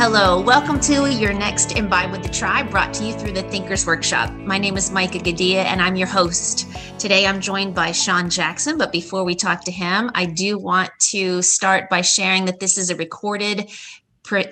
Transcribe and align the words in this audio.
Hello, 0.00 0.40
welcome 0.40 0.78
to 0.78 1.10
your 1.10 1.32
next 1.32 1.72
Imbibe 1.76 2.12
with 2.12 2.22
the 2.22 2.28
Tribe, 2.28 2.70
brought 2.70 2.94
to 2.94 3.04
you 3.04 3.12
through 3.12 3.32
the 3.32 3.42
Thinkers 3.42 3.84
Workshop. 3.84 4.32
My 4.32 4.56
name 4.56 4.76
is 4.76 4.92
Mica 4.92 5.18
Gadhia, 5.18 5.64
and 5.64 5.82
I'm 5.82 5.96
your 5.96 6.06
host. 6.06 6.68
Today 7.00 7.26
I'm 7.26 7.40
joined 7.40 7.74
by 7.74 7.90
Sean 7.90 8.30
Jackson, 8.30 8.78
but 8.78 8.92
before 8.92 9.24
we 9.24 9.34
talk 9.34 9.64
to 9.64 9.72
him, 9.72 10.12
I 10.14 10.26
do 10.26 10.56
want 10.56 10.90
to 11.10 11.42
start 11.42 11.90
by 11.90 12.02
sharing 12.02 12.44
that 12.44 12.60
this 12.60 12.78
is 12.78 12.90
a 12.90 12.94
recorded 12.94 13.70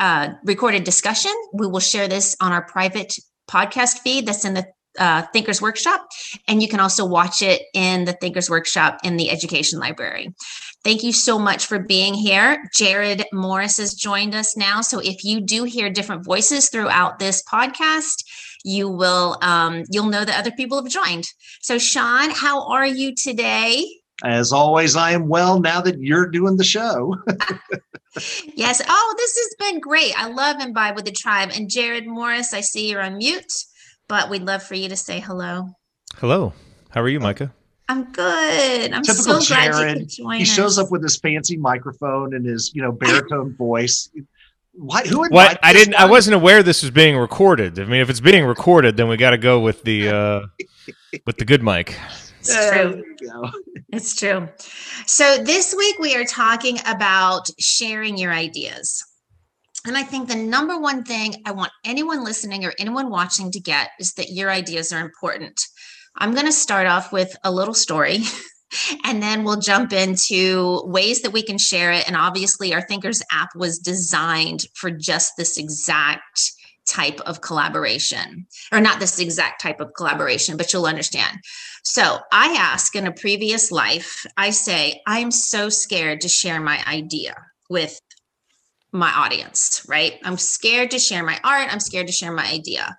uh, 0.00 0.30
recorded 0.42 0.82
discussion. 0.82 1.30
We 1.52 1.68
will 1.68 1.78
share 1.78 2.08
this 2.08 2.36
on 2.40 2.50
our 2.50 2.62
private 2.62 3.16
podcast 3.48 4.00
feed 4.00 4.26
that's 4.26 4.44
in 4.44 4.54
the 4.54 4.66
uh, 4.98 5.22
Thinkers 5.32 5.60
Workshop, 5.62 6.06
and 6.48 6.62
you 6.62 6.68
can 6.68 6.80
also 6.80 7.04
watch 7.04 7.42
it 7.42 7.62
in 7.74 8.04
the 8.04 8.12
Thinkers 8.12 8.50
Workshop 8.50 8.98
in 9.04 9.16
the 9.16 9.30
Education 9.30 9.78
Library. 9.78 10.34
Thank 10.84 11.02
you 11.02 11.12
so 11.12 11.38
much 11.38 11.66
for 11.66 11.80
being 11.80 12.14
here. 12.14 12.62
Jerod 12.72 13.24
Morris 13.32 13.78
has 13.78 13.94
joined 13.94 14.36
us 14.36 14.56
now. 14.56 14.80
So 14.82 15.00
if 15.00 15.24
you 15.24 15.40
do 15.40 15.64
hear 15.64 15.90
different 15.90 16.24
voices 16.24 16.68
throughout 16.68 17.18
this 17.18 17.42
podcast, 17.42 18.24
you 18.64 18.88
will 18.88 19.36
um, 19.42 19.82
you'll 19.90 20.06
know 20.06 20.24
that 20.24 20.38
other 20.38 20.52
people 20.52 20.80
have 20.80 20.90
joined. 20.90 21.24
So 21.60 21.78
Sean, 21.78 22.30
how 22.30 22.68
are 22.68 22.86
you 22.86 23.14
today? 23.16 23.84
As 24.24 24.52
always, 24.52 24.96
I 24.96 25.10
am 25.10 25.28
well 25.28 25.60
now 25.60 25.80
that 25.80 26.00
you're 26.00 26.28
doing 26.28 26.56
the 26.56 26.64
show. 26.64 27.16
yes. 28.54 28.80
Oh, 28.88 29.14
this 29.18 29.36
has 29.36 29.56
been 29.58 29.80
great. 29.80 30.18
I 30.18 30.28
love 30.28 30.60
Imbibe 30.60 30.94
with 30.94 31.04
the 31.04 31.12
Tribe. 31.12 31.50
And 31.52 31.68
Jerod 31.68 32.06
Morris, 32.06 32.54
I 32.54 32.60
see 32.60 32.88
you're 32.88 33.02
on 33.02 33.18
mute 33.18 33.52
but 34.08 34.30
we'd 34.30 34.42
love 34.42 34.62
for 34.62 34.74
you 34.74 34.88
to 34.88 34.96
say 34.96 35.20
hello. 35.20 35.70
Hello. 36.16 36.52
How 36.90 37.00
are 37.02 37.08
you, 37.08 37.20
Mica? 37.20 37.52
I'm 37.88 38.10
good. 38.12 38.92
I'm 38.92 39.02
Typical 39.02 39.40
so 39.40 39.54
Jerod. 39.54 39.70
glad 39.70 39.90
you 39.90 39.98
could 40.00 40.08
join 40.08 40.36
He 40.36 40.42
us. 40.42 40.48
shows 40.48 40.78
up 40.78 40.90
with 40.90 41.02
his 41.02 41.16
fancy 41.16 41.56
microphone 41.56 42.34
and 42.34 42.44
his, 42.44 42.72
you 42.74 42.82
know, 42.82 42.92
baritone 42.92 43.54
voice. 43.58 44.10
Why, 44.72 45.02
who 45.06 45.26
What? 45.28 45.58
I 45.62 45.72
didn't. 45.72 45.94
I 45.94 46.04
wasn't 46.06 46.34
aware 46.36 46.62
this 46.62 46.82
was 46.82 46.90
being 46.90 47.16
recorded. 47.16 47.78
I 47.78 47.84
mean, 47.84 48.00
if 48.00 48.10
it's 48.10 48.20
being 48.20 48.44
recorded, 48.44 48.96
then 48.96 49.08
we 49.08 49.16
got 49.16 49.30
to 49.30 49.38
go 49.38 49.60
with 49.60 49.82
the 49.84 50.08
uh, 50.08 50.40
with 51.24 51.38
the 51.38 51.44
good 51.46 51.62
mic. 51.62 51.98
It's 52.40 52.54
true. 52.54 52.90
there 52.92 52.96
you 52.96 53.16
go. 53.32 53.50
It's 53.92 54.14
true. 54.16 54.48
So 55.06 55.38
this 55.42 55.74
week 55.76 55.98
we 55.98 56.14
are 56.16 56.24
talking 56.24 56.78
about 56.86 57.48
sharing 57.58 58.18
your 58.18 58.32
ideas. 58.32 59.02
And 59.86 59.96
I 59.96 60.02
think 60.02 60.28
the 60.28 60.36
number 60.36 60.78
one 60.78 61.04
thing 61.04 61.42
I 61.46 61.52
want 61.52 61.72
anyone 61.84 62.24
listening 62.24 62.64
or 62.64 62.72
anyone 62.78 63.08
watching 63.08 63.52
to 63.52 63.60
get 63.60 63.90
is 64.00 64.14
that 64.14 64.30
your 64.30 64.50
ideas 64.50 64.92
are 64.92 65.00
important. 65.00 65.60
I'm 66.16 66.32
going 66.32 66.46
to 66.46 66.52
start 66.52 66.86
off 66.86 67.12
with 67.12 67.36
a 67.44 67.52
little 67.52 67.74
story 67.74 68.20
and 69.04 69.22
then 69.22 69.44
we'll 69.44 69.60
jump 69.60 69.92
into 69.92 70.82
ways 70.86 71.22
that 71.22 71.32
we 71.32 71.42
can 71.42 71.58
share 71.58 71.92
it. 71.92 72.06
And 72.06 72.16
obviously, 72.16 72.74
our 72.74 72.82
Thinkers 72.82 73.22
app 73.30 73.50
was 73.54 73.78
designed 73.78 74.66
for 74.74 74.90
just 74.90 75.34
this 75.36 75.56
exact 75.56 76.52
type 76.86 77.20
of 77.20 77.40
collaboration, 77.40 78.46
or 78.72 78.80
not 78.80 79.00
this 79.00 79.18
exact 79.18 79.60
type 79.60 79.80
of 79.80 79.92
collaboration, 79.94 80.56
but 80.56 80.72
you'll 80.72 80.86
understand. 80.86 81.38
So 81.82 82.20
I 82.32 82.54
ask 82.58 82.94
in 82.94 83.06
a 83.06 83.12
previous 83.12 83.72
life, 83.72 84.24
I 84.36 84.50
say, 84.50 85.02
I'm 85.06 85.30
so 85.30 85.68
scared 85.68 86.20
to 86.22 86.28
share 86.28 86.60
my 86.60 86.82
idea 86.86 87.34
with 87.68 88.00
my 88.92 89.10
audience, 89.12 89.84
right? 89.88 90.14
I'm 90.24 90.38
scared 90.38 90.90
to 90.92 90.98
share 90.98 91.24
my 91.24 91.38
art. 91.44 91.68
I'm 91.70 91.80
scared 91.80 92.06
to 92.06 92.12
share 92.12 92.32
my 92.32 92.46
idea. 92.46 92.96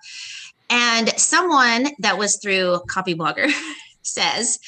And 0.70 1.08
someone 1.18 1.88
that 2.00 2.18
was 2.18 2.36
through 2.36 2.80
Copyblogger 2.88 3.50
says, 4.02 4.58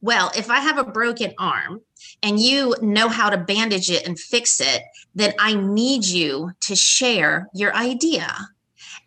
well, 0.00 0.30
if 0.36 0.50
I 0.50 0.60
have 0.60 0.78
a 0.78 0.84
broken 0.84 1.32
arm 1.38 1.80
and 2.22 2.38
you 2.38 2.74
know 2.80 3.08
how 3.08 3.30
to 3.30 3.38
bandage 3.38 3.90
it 3.90 4.06
and 4.06 4.18
fix 4.18 4.60
it, 4.60 4.82
then 5.14 5.34
I 5.38 5.54
need 5.54 6.04
you 6.04 6.52
to 6.60 6.76
share 6.76 7.48
your 7.52 7.74
idea. 7.74 8.28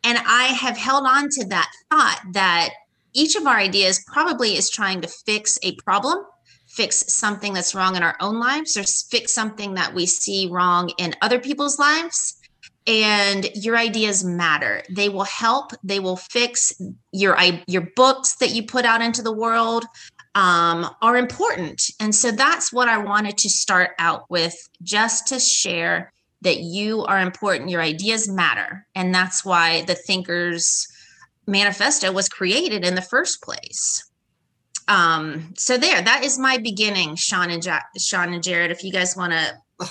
And 0.03 0.17
I 0.17 0.45
have 0.45 0.77
held 0.77 1.05
on 1.05 1.29
to 1.29 1.45
that 1.47 1.71
thought 1.89 2.21
that 2.33 2.71
each 3.13 3.35
of 3.35 3.45
our 3.45 3.57
ideas 3.57 4.03
probably 4.07 4.57
is 4.57 4.69
trying 4.69 5.01
to 5.01 5.07
fix 5.07 5.59
a 5.63 5.75
problem, 5.75 6.25
fix 6.73 7.13
something 7.13 7.53
that's 7.53 7.75
wrong 7.75 7.95
in 7.95 8.03
our 8.03 8.15
own 8.19 8.39
lives, 8.39 8.77
or 8.77 8.83
fix 8.83 9.33
something 9.33 9.73
that 9.73 9.93
we 9.93 10.05
see 10.05 10.47
wrong 10.49 10.89
in 10.97 11.15
other 11.21 11.39
people's 11.39 11.77
lives. 11.77 12.37
And 12.87 13.47
your 13.53 13.77
ideas 13.77 14.23
matter. 14.23 14.81
They 14.89 15.09
will 15.09 15.25
help. 15.25 15.71
They 15.83 15.99
will 15.99 16.17
fix 16.17 16.73
your 17.11 17.37
your 17.67 17.87
books 17.95 18.35
that 18.37 18.51
you 18.51 18.63
put 18.63 18.85
out 18.85 19.01
into 19.01 19.21
the 19.21 19.31
world 19.31 19.85
um, 20.33 20.89
are 21.01 21.17
important. 21.17 21.91
And 21.99 22.15
so 22.15 22.31
that's 22.31 22.73
what 22.73 22.87
I 22.87 22.97
wanted 22.97 23.37
to 23.37 23.49
start 23.49 23.91
out 23.99 24.29
with, 24.29 24.55
just 24.81 25.27
to 25.27 25.39
share 25.39 26.11
that 26.41 26.61
you 26.61 27.03
are 27.05 27.19
important. 27.19 27.69
Your 27.69 27.81
ideas 27.81 28.27
matter, 28.27 28.87
and 28.95 29.13
that's 29.13 29.45
why 29.45 29.83
the 29.83 29.95
Thinkers 29.95 30.87
Manifesto 31.45 32.11
was 32.11 32.29
created 32.29 32.83
in 32.83 32.95
the 32.95 33.01
first 33.01 33.43
place. 33.43 34.10
Um, 34.91 35.53
so 35.57 35.77
there, 35.77 36.01
that 36.01 36.23
is 36.25 36.37
my 36.37 36.57
beginning, 36.57 37.15
Sean 37.15 37.49
and 37.49 37.63
ja- 37.63 37.79
Sean 37.97 38.33
and 38.33 38.43
Jared. 38.43 38.71
If 38.71 38.83
you 38.83 38.91
guys 38.91 39.15
want 39.15 39.31
to, 39.31 39.87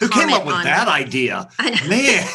Who 0.00 0.08
came 0.08 0.30
up 0.32 0.46
with 0.46 0.62
that 0.64 0.88
idea? 0.88 1.46
Man, 1.60 2.26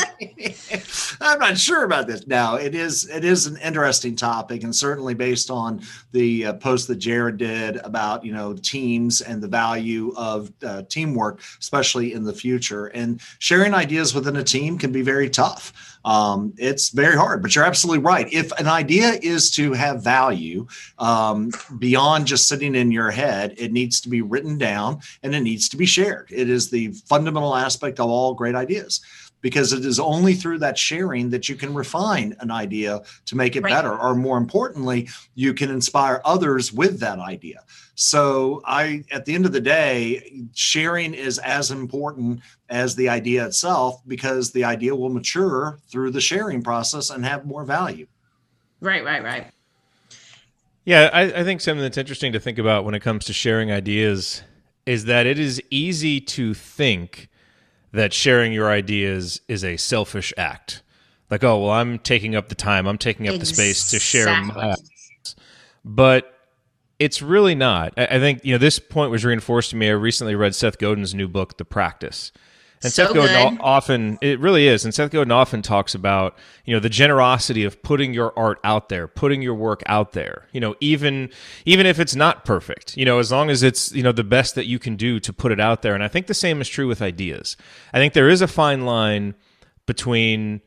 I'm 1.20 1.38
not 1.38 1.58
sure 1.58 1.84
about 1.84 2.06
this. 2.06 2.26
Now, 2.26 2.56
it 2.56 2.74
is 2.74 3.08
it 3.08 3.24
is 3.24 3.46
an 3.46 3.56
interesting 3.58 4.16
topic, 4.16 4.62
and 4.64 4.74
certainly 4.74 5.14
based 5.14 5.50
on 5.50 5.80
the 6.12 6.46
uh, 6.46 6.52
post 6.54 6.88
that 6.88 6.98
Jerod 6.98 7.38
did 7.38 7.76
about 7.76 8.24
you 8.24 8.32
know 8.32 8.54
teams 8.54 9.20
and 9.20 9.42
the 9.42 9.48
value 9.48 10.12
of 10.16 10.52
uh, 10.64 10.82
teamwork, 10.82 11.40
especially 11.60 12.12
in 12.12 12.24
the 12.24 12.32
future. 12.32 12.86
And 12.86 13.20
sharing 13.38 13.74
ideas 13.74 14.14
within 14.14 14.36
a 14.36 14.44
team 14.44 14.78
can 14.78 14.92
be 14.92 15.02
very 15.02 15.30
tough. 15.30 15.72
Um, 16.04 16.54
it's 16.56 16.90
very 16.90 17.16
hard, 17.16 17.42
but 17.42 17.54
you're 17.54 17.64
absolutely 17.64 18.02
right. 18.02 18.32
If 18.32 18.50
an 18.52 18.66
idea 18.66 19.18
is 19.20 19.50
to 19.52 19.72
have 19.72 20.02
value 20.02 20.66
um, 20.98 21.50
beyond 21.78 22.26
just 22.26 22.48
sitting 22.48 22.74
in 22.74 22.90
your 22.90 23.10
head, 23.10 23.54
it 23.58 23.72
needs 23.72 24.00
to 24.02 24.08
be 24.08 24.22
written 24.22 24.58
down 24.58 25.00
and 25.22 25.34
it 25.34 25.40
needs 25.40 25.68
to 25.68 25.76
be 25.76 25.86
shared. 25.86 26.28
It 26.30 26.48
is 26.48 26.70
the 26.70 26.92
fundamental 27.06 27.54
aspect 27.54 28.00
of 28.00 28.08
all 28.08 28.32
great 28.32 28.54
ideas 28.54 29.00
because 29.40 29.72
it 29.72 29.84
is 29.84 30.00
only 30.00 30.34
through 30.34 30.58
that 30.58 30.76
sharing 30.76 31.30
that 31.30 31.48
you 31.48 31.54
can 31.54 31.72
refine 31.74 32.34
an 32.40 32.50
idea 32.50 33.00
to 33.26 33.36
make 33.36 33.56
it 33.56 33.62
Right. 33.62 33.72
better 33.72 33.96
or 33.98 34.14
more 34.14 34.38
importantly 34.38 35.08
you 35.34 35.54
can 35.54 35.70
inspire 35.70 36.20
others 36.24 36.72
with 36.72 37.00
that 37.00 37.18
idea 37.18 37.62
so 37.94 38.60
i 38.64 39.04
at 39.10 39.24
the 39.24 39.34
end 39.34 39.46
of 39.46 39.52
the 39.52 39.60
day 39.60 40.44
sharing 40.54 41.14
is 41.14 41.38
as 41.38 41.70
important 41.70 42.40
as 42.68 42.94
the 42.94 43.08
idea 43.08 43.46
itself 43.46 44.00
because 44.06 44.52
the 44.52 44.64
idea 44.64 44.94
will 44.94 45.10
mature 45.10 45.78
through 45.88 46.10
the 46.10 46.20
sharing 46.20 46.62
process 46.62 47.10
and 47.10 47.24
have 47.24 47.44
more 47.46 47.64
value 47.64 48.06
right, 48.80 49.04
right, 49.04 49.22
right. 49.24 49.46
Yeah, 50.84 51.10
I, 51.12 51.22
I 51.40 51.44
think 51.44 51.60
something 51.60 51.82
that's 51.82 51.98
interesting 51.98 52.32
to 52.32 52.40
think 52.40 52.56
about 52.56 52.86
when 52.86 52.94
it 52.94 53.00
comes 53.00 53.26
to 53.26 53.34
sharing 53.34 53.70
ideas 53.70 54.42
is 54.86 55.04
that 55.04 55.26
it 55.26 55.38
is 55.38 55.62
easy 55.70 56.18
to 56.18 56.54
think 56.54 57.28
that 57.92 58.12
sharing 58.12 58.52
your 58.52 58.70
ideas 58.70 59.40
is 59.48 59.64
a 59.64 59.76
selfish 59.76 60.32
act. 60.36 60.82
Like, 61.30 61.44
oh, 61.44 61.62
well, 61.62 61.70
I'm 61.70 61.98
taking 61.98 62.34
up 62.34 62.48
the 62.48 62.54
time, 62.54 62.86
I'm 62.86 62.98
taking 62.98 63.28
up 63.28 63.38
the 63.38 63.46
space 63.46 63.90
to 63.90 63.98
share 63.98 64.26
my 64.42 64.70
Exactly. 64.70 65.42
but 65.84 66.34
it's 66.98 67.22
really 67.22 67.54
not. 67.54 67.92
I 67.96 68.06
I 68.06 68.18
think 68.18 68.44
you 68.44 68.52
know 68.52 68.58
this 68.58 68.78
point 68.78 69.10
was 69.10 69.24
reinforced 69.24 69.70
to 69.70 69.76
me. 69.76 69.88
I 69.88 69.92
recently 69.92 70.34
read 70.34 70.54
Seth 70.54 70.78
Godin's 70.78 71.14
new 71.14 71.28
book, 71.28 71.56
The 71.58 71.64
Practice, 71.64 72.32
and 72.82 72.92
So 72.92 73.06
Seth 73.06 73.14
Godin 73.14 73.56
good. 73.56 73.60
often 73.62 74.18
it 74.20 74.38
really 74.40 74.68
is, 74.68 74.84
and 74.84 74.94
Seth 74.94 75.10
Godin 75.10 75.32
often 75.32 75.62
talks 75.62 75.94
about 75.94 76.36
you 76.64 76.74
know 76.74 76.80
the 76.80 76.88
generosity 76.88 77.64
of 77.64 77.82
putting 77.82 78.14
your 78.14 78.32
art 78.38 78.60
out 78.62 78.88
there, 78.88 79.08
putting 79.08 79.42
your 79.42 79.54
work 79.54 79.82
out 79.86 80.12
there. 80.12 80.46
You 80.52 80.60
know, 80.60 80.76
even 80.80 81.30
even 81.64 81.86
if 81.86 81.98
it's 81.98 82.14
not 82.14 82.44
perfect, 82.44 82.96
you 82.96 83.04
know, 83.04 83.18
as 83.18 83.32
long 83.32 83.50
as 83.50 83.62
it's 83.62 83.92
you 83.92 84.02
know 84.02 84.12
the 84.12 84.24
best 84.24 84.54
that 84.54 84.66
you 84.66 84.78
can 84.78 84.96
do 84.96 85.18
to 85.20 85.32
put 85.32 85.52
it 85.52 85.60
out 85.60 85.82
there. 85.82 85.94
And 85.94 86.04
I 86.04 86.08
think 86.08 86.26
the 86.26 86.34
same 86.34 86.60
is 86.60 86.68
true 86.68 86.86
with 86.86 87.02
ideas. 87.02 87.56
I 87.92 87.98
think 87.98 88.12
there 88.14 88.28
is 88.28 88.42
a 88.42 88.48
fine 88.48 88.84
line 88.84 89.34
between 89.86 90.60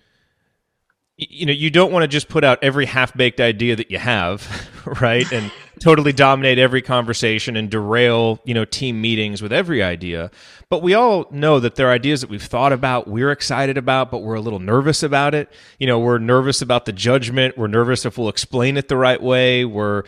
you 1.29 1.45
know 1.45 1.53
you 1.53 1.69
don't 1.69 1.91
want 1.91 2.03
to 2.03 2.07
just 2.07 2.27
put 2.27 2.43
out 2.43 2.59
every 2.63 2.85
half-baked 2.85 3.39
idea 3.39 3.75
that 3.75 3.91
you 3.91 3.99
have 3.99 4.69
right? 5.01 5.31
And 5.31 5.51
totally 5.79 6.13
dominate 6.13 6.59
every 6.59 6.81
conversation 6.81 7.55
and 7.55 7.69
derail 7.69 8.39
you 8.43 8.53
know 8.53 8.65
team 8.65 8.99
meetings 9.01 9.41
with 9.41 9.53
every 9.53 9.83
idea. 9.83 10.31
But 10.69 10.81
we 10.81 10.93
all 10.93 11.27
know 11.31 11.59
that 11.59 11.75
there 11.75 11.87
are 11.87 11.91
ideas 11.91 12.21
that 12.21 12.29
we've 12.29 12.41
thought 12.41 12.71
about 12.73 13.07
we're 13.07 13.31
excited 13.31 13.77
about 13.77 14.11
but 14.11 14.19
we're 14.19 14.35
a 14.35 14.41
little 14.41 14.59
nervous 14.59 15.03
about 15.03 15.35
it. 15.35 15.49
You 15.79 15.87
know 15.87 15.99
we're 15.99 16.17
nervous 16.17 16.61
about 16.61 16.85
the 16.85 16.93
judgment 16.93 17.57
we're 17.57 17.67
nervous 17.67 18.05
if 18.05 18.17
we'll 18.17 18.29
explain 18.29 18.77
it 18.77 18.87
the 18.87 18.97
right 18.97 19.21
way 19.21 19.65
we're 19.65 20.03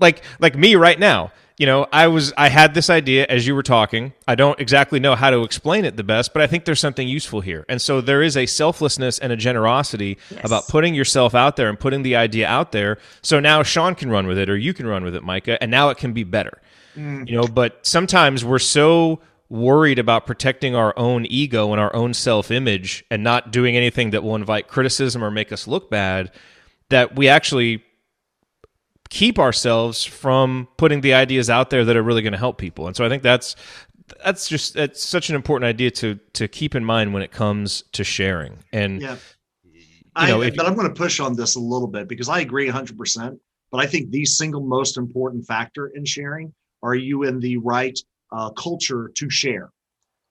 like 0.00 0.22
like 0.40 0.56
me 0.56 0.74
right 0.74 0.98
now 0.98 1.32
you 1.58 1.66
know 1.66 1.86
i 1.92 2.06
was 2.06 2.32
i 2.36 2.48
had 2.48 2.74
this 2.74 2.90
idea 2.90 3.26
as 3.28 3.46
you 3.46 3.54
were 3.54 3.62
talking. 3.62 4.12
I 4.28 4.34
don't 4.34 4.58
exactly 4.60 5.00
know 5.00 5.14
how 5.14 5.30
to 5.30 5.42
explain 5.42 5.84
it 5.84 5.96
the 5.96 6.04
best 6.04 6.32
but 6.32 6.42
i 6.42 6.46
think 6.46 6.64
there's 6.64 6.80
something 6.80 7.08
useful 7.08 7.40
here. 7.40 7.64
And 7.68 7.80
so 7.80 8.00
there 8.00 8.22
is 8.22 8.36
a 8.36 8.46
selflessness 8.46 9.18
and 9.18 9.32
a 9.32 9.36
generosity 9.36 10.18
about 10.44 10.68
putting 10.68 10.94
yourself 10.94 11.34
out 11.34 11.56
there 11.56 11.68
and 11.68 11.78
putting 11.78 12.02
the 12.02 12.16
idea 12.16 12.46
out 12.46 12.72
there. 12.72 12.98
So 13.22 13.40
now 13.40 13.62
sean 13.62 13.94
can 13.94 14.10
run 14.10 14.26
with 14.26 14.38
it 14.38 14.50
or 14.50 14.56
you 14.56 14.74
can 14.74 14.86
run 14.86 15.04
with 15.04 15.14
it 15.14 15.24
mica 15.24 15.60
and 15.62 15.70
now 15.70 15.88
it 15.90 15.98
can 15.98 16.12
be 16.12 16.24
better. 16.24 16.60
Mm. 16.96 17.28
You 17.28 17.36
know 17.36 17.46
but 17.46 17.86
sometimes 17.86 18.44
we're 18.44 18.58
so 18.58 19.20
worried 19.48 19.98
about 19.98 20.26
protecting 20.26 20.74
our 20.74 20.92
own 20.98 21.24
ego 21.26 21.70
and 21.72 21.80
our 21.80 21.94
own 21.94 22.12
self 22.12 22.50
image 22.50 23.04
and 23.10 23.22
not 23.22 23.50
doing 23.50 23.76
anything 23.76 24.10
that 24.10 24.22
will 24.22 24.34
invite 24.34 24.68
criticism 24.68 25.22
or 25.22 25.30
make 25.30 25.52
us 25.52 25.66
look 25.66 25.88
bad 25.88 26.32
that 26.88 27.16
we 27.16 27.28
actually 27.28 27.82
keep 29.08 29.38
ourselves 29.38 30.04
from 30.04 30.68
putting 30.76 31.00
the 31.00 31.14
ideas 31.14 31.50
out 31.50 31.70
there 31.70 31.84
that 31.84 31.96
are 31.96 32.02
really 32.02 32.22
going 32.22 32.32
to 32.32 32.38
help 32.38 32.58
people. 32.58 32.86
And 32.86 32.96
so 32.96 33.04
I 33.04 33.08
think 33.08 33.22
that's 33.22 33.56
that's 34.24 34.48
just 34.48 34.74
that's 34.74 35.02
such 35.02 35.30
an 35.30 35.36
important 35.36 35.68
idea 35.68 35.90
to 35.90 36.18
to 36.34 36.48
keep 36.48 36.74
in 36.74 36.84
mind 36.84 37.12
when 37.12 37.22
it 37.22 37.32
comes 37.32 37.84
to 37.92 38.04
sharing. 38.04 38.58
And 38.72 39.00
yeah. 39.00 39.16
You 40.18 40.28
know, 40.28 40.40
I, 40.40 40.50
but 40.50 40.64
I'm 40.64 40.74
going 40.74 40.88
to 40.88 40.94
push 40.94 41.20
on 41.20 41.36
this 41.36 41.56
a 41.56 41.60
little 41.60 41.88
bit 41.88 42.08
because 42.08 42.30
I 42.30 42.40
agree 42.40 42.70
100%. 42.70 43.38
But 43.70 43.78
I 43.78 43.86
think 43.86 44.10
the 44.10 44.24
single 44.24 44.62
most 44.62 44.96
important 44.96 45.44
factor 45.44 45.88
in 45.88 46.06
sharing 46.06 46.54
are 46.82 46.94
you 46.94 47.24
in 47.24 47.38
the 47.38 47.58
right 47.58 47.98
uh, 48.32 48.50
culture 48.52 49.10
to 49.14 49.28
share? 49.28 49.70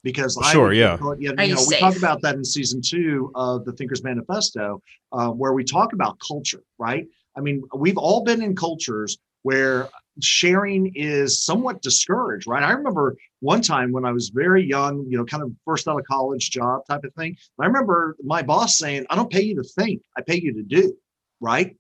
Because 0.03 0.39
sure, 0.51 0.71
I, 0.71 0.73
yeah, 0.73 0.97
you 1.19 1.33
know, 1.33 1.43
you 1.43 1.57
we 1.67 1.77
talk 1.77 1.97
about 1.97 2.21
that 2.21 2.35
in 2.35 2.43
season 2.43 2.81
two 2.81 3.31
of 3.35 3.65
the 3.65 3.73
Thinkers 3.73 4.03
Manifesto, 4.03 4.81
uh, 5.11 5.29
where 5.29 5.53
we 5.53 5.63
talk 5.63 5.93
about 5.93 6.17
culture, 6.19 6.63
right? 6.79 7.05
I 7.37 7.41
mean, 7.41 7.63
we've 7.75 7.97
all 7.97 8.23
been 8.23 8.41
in 8.41 8.55
cultures 8.55 9.17
where 9.43 9.89
sharing 10.21 10.91
is 10.95 11.43
somewhat 11.43 11.81
discouraged, 11.81 12.47
right? 12.47 12.63
I 12.63 12.71
remember 12.71 13.15
one 13.41 13.61
time 13.61 13.91
when 13.91 14.05
I 14.05 14.11
was 14.11 14.29
very 14.29 14.63
young, 14.63 15.05
you 15.07 15.17
know, 15.17 15.25
kind 15.25 15.43
of 15.43 15.51
first 15.65 15.87
out 15.87 15.99
of 15.99 16.05
college 16.05 16.49
job 16.49 16.81
type 16.87 17.03
of 17.03 17.13
thing. 17.13 17.37
I 17.59 17.65
remember 17.65 18.15
my 18.23 18.41
boss 18.41 18.77
saying, 18.77 19.05
I 19.09 19.15
don't 19.15 19.31
pay 19.31 19.41
you 19.41 19.55
to 19.55 19.63
think, 19.63 20.01
I 20.17 20.21
pay 20.21 20.39
you 20.39 20.53
to 20.53 20.63
do, 20.63 20.95
right? 21.39 21.75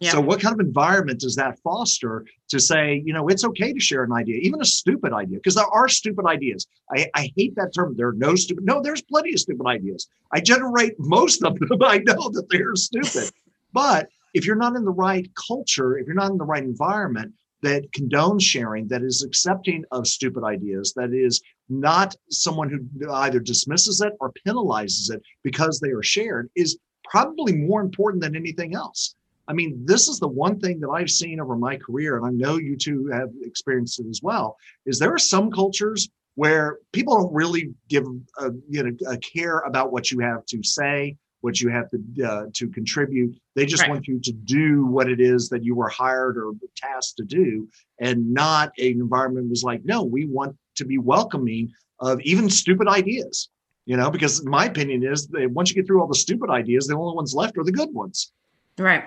Yeah. 0.00 0.12
So, 0.12 0.20
what 0.20 0.40
kind 0.40 0.54
of 0.54 0.60
environment 0.60 1.18
does 1.18 1.34
that 1.36 1.58
foster 1.58 2.24
to 2.50 2.60
say, 2.60 3.02
you 3.04 3.12
know, 3.12 3.26
it's 3.26 3.44
okay 3.44 3.72
to 3.72 3.80
share 3.80 4.04
an 4.04 4.12
idea, 4.12 4.36
even 4.36 4.60
a 4.60 4.64
stupid 4.64 5.12
idea? 5.12 5.38
Because 5.38 5.56
there 5.56 5.66
are 5.66 5.88
stupid 5.88 6.24
ideas. 6.24 6.68
I, 6.94 7.10
I 7.14 7.32
hate 7.34 7.56
that 7.56 7.74
term. 7.74 7.96
There 7.96 8.08
are 8.08 8.12
no 8.12 8.36
stupid. 8.36 8.64
No, 8.64 8.80
there's 8.80 9.02
plenty 9.02 9.32
of 9.32 9.40
stupid 9.40 9.66
ideas. 9.66 10.08
I 10.32 10.40
generate 10.40 10.94
most 11.00 11.42
of 11.42 11.58
them. 11.58 11.78
I 11.82 11.98
know 11.98 12.28
that 12.30 12.46
they're 12.48 12.76
stupid. 12.76 13.32
but 13.72 14.08
if 14.38 14.46
you're 14.46 14.54
not 14.54 14.76
in 14.76 14.84
the 14.84 14.90
right 14.92 15.28
culture, 15.48 15.98
if 15.98 16.06
you're 16.06 16.14
not 16.14 16.30
in 16.30 16.38
the 16.38 16.44
right 16.44 16.62
environment 16.62 17.34
that 17.62 17.90
condones 17.90 18.42
sharing, 18.42 18.86
that 18.86 19.02
is 19.02 19.24
accepting 19.24 19.84
of 19.90 20.06
stupid 20.06 20.44
ideas, 20.44 20.92
that 20.94 21.12
is 21.12 21.42
not 21.68 22.14
someone 22.30 22.70
who 22.70 23.12
either 23.12 23.40
dismisses 23.40 24.00
it 24.00 24.12
or 24.20 24.32
penalizes 24.46 25.12
it 25.12 25.20
because 25.42 25.80
they 25.80 25.90
are 25.90 26.04
shared, 26.04 26.48
is 26.54 26.78
probably 27.02 27.52
more 27.52 27.80
important 27.80 28.22
than 28.22 28.36
anything 28.36 28.76
else. 28.76 29.16
I 29.48 29.54
mean, 29.54 29.82
this 29.84 30.06
is 30.06 30.20
the 30.20 30.28
one 30.28 30.60
thing 30.60 30.78
that 30.80 30.90
I've 30.90 31.10
seen 31.10 31.40
over 31.40 31.56
my 31.56 31.76
career, 31.76 32.16
and 32.16 32.24
I 32.24 32.30
know 32.30 32.58
you 32.58 32.76
two 32.76 33.08
have 33.08 33.30
experienced 33.42 33.98
it 33.98 34.06
as 34.08 34.20
well. 34.22 34.56
Is 34.86 35.00
there 35.00 35.12
are 35.12 35.18
some 35.18 35.50
cultures 35.50 36.08
where 36.36 36.78
people 36.92 37.16
don't 37.16 37.34
really 37.34 37.74
give 37.88 38.04
a, 38.38 38.50
you 38.68 38.84
know 38.84 38.92
a 39.10 39.16
care 39.18 39.58
about 39.60 39.90
what 39.90 40.12
you 40.12 40.20
have 40.20 40.46
to 40.46 40.62
say, 40.62 41.16
what 41.40 41.60
you 41.60 41.68
have 41.68 41.88
to 41.90 42.24
uh, 42.24 42.46
to 42.54 42.68
contribute. 42.68 43.36
They 43.54 43.66
just 43.66 43.82
right. 43.82 43.90
want 43.90 44.08
you 44.08 44.20
to 44.20 44.32
do 44.32 44.86
what 44.86 45.08
it 45.08 45.20
is 45.20 45.48
that 45.50 45.64
you 45.64 45.74
were 45.74 45.88
hired 45.88 46.36
or 46.36 46.52
tasked 46.76 47.16
to 47.18 47.24
do, 47.24 47.68
and 48.00 48.32
not 48.32 48.72
an 48.78 49.00
environment 49.00 49.50
was 49.50 49.62
like, 49.62 49.84
no, 49.84 50.02
we 50.02 50.26
want 50.26 50.56
to 50.76 50.84
be 50.84 50.98
welcoming 50.98 51.70
of 52.00 52.20
even 52.22 52.50
stupid 52.50 52.88
ideas. 52.88 53.48
You 53.86 53.96
know, 53.96 54.10
because 54.10 54.44
my 54.44 54.66
opinion 54.66 55.02
is 55.02 55.28
that 55.28 55.50
once 55.50 55.70
you 55.70 55.76
get 55.76 55.86
through 55.86 56.02
all 56.02 56.08
the 56.08 56.14
stupid 56.14 56.50
ideas, 56.50 56.86
the 56.86 56.94
only 56.94 57.14
ones 57.14 57.34
left 57.34 57.56
are 57.56 57.64
the 57.64 57.72
good 57.72 57.92
ones. 57.92 58.32
Right. 58.78 59.02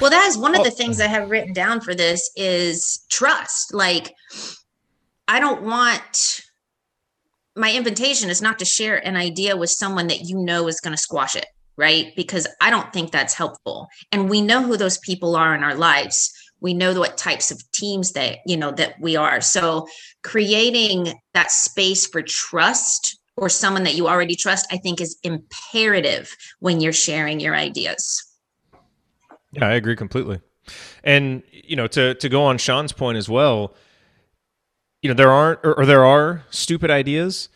Well, 0.00 0.10
that 0.10 0.26
is 0.26 0.38
one 0.38 0.54
of 0.54 0.62
the 0.62 0.70
things 0.70 1.00
I 1.00 1.08
have 1.08 1.30
written 1.30 1.52
down 1.52 1.80
for 1.80 1.94
this 1.94 2.30
is 2.36 3.04
trust. 3.08 3.74
Like, 3.74 4.14
I 5.26 5.40
don't 5.40 5.62
want 5.62 6.42
my 7.56 7.72
invitation 7.72 8.28
is 8.28 8.42
not 8.42 8.58
to 8.58 8.64
share 8.64 9.04
an 9.04 9.16
idea 9.16 9.56
with 9.56 9.70
someone 9.70 10.06
that 10.08 10.20
you 10.20 10.38
know 10.38 10.68
is 10.68 10.80
going 10.80 10.94
to 10.94 11.02
squash 11.02 11.34
it, 11.34 11.46
right? 11.76 12.12
Because 12.16 12.46
I 12.60 12.70
don't 12.70 12.92
think 12.92 13.10
that's 13.10 13.34
helpful. 13.34 13.88
And 14.12 14.30
we 14.30 14.40
know 14.40 14.62
who 14.62 14.76
those 14.76 14.98
people 14.98 15.36
are 15.36 15.54
in 15.54 15.62
our 15.62 15.74
lives. 15.74 16.32
We 16.60 16.74
know 16.74 16.98
what 16.98 17.18
types 17.18 17.50
of 17.50 17.62
teams 17.72 18.12
that, 18.12 18.38
you 18.46 18.56
know, 18.56 18.70
that 18.72 18.98
we 19.00 19.16
are. 19.16 19.40
So 19.40 19.86
creating 20.22 21.12
that 21.34 21.50
space 21.50 22.06
for 22.06 22.22
trust 22.22 23.18
or 23.36 23.48
someone 23.48 23.84
that 23.84 23.94
you 23.94 24.08
already 24.08 24.34
trust, 24.34 24.66
I 24.72 24.78
think 24.78 25.00
is 25.00 25.18
imperative 25.22 26.34
when 26.60 26.80
you're 26.80 26.92
sharing 26.92 27.40
your 27.40 27.54
ideas. 27.54 28.24
Yeah, 29.52 29.68
I 29.68 29.72
agree 29.72 29.96
completely. 29.96 30.40
And 31.04 31.42
you 31.52 31.76
know, 31.76 31.86
to 31.88 32.14
to 32.14 32.28
go 32.28 32.42
on 32.44 32.58
Sean's 32.58 32.92
point 32.92 33.18
as 33.18 33.28
well, 33.28 33.74
you 35.02 35.08
know, 35.08 35.14
there 35.14 35.30
aren't 35.30 35.60
or, 35.62 35.74
or 35.74 35.86
there 35.86 36.04
are 36.04 36.44
stupid 36.50 36.90
ideas, 36.90 37.48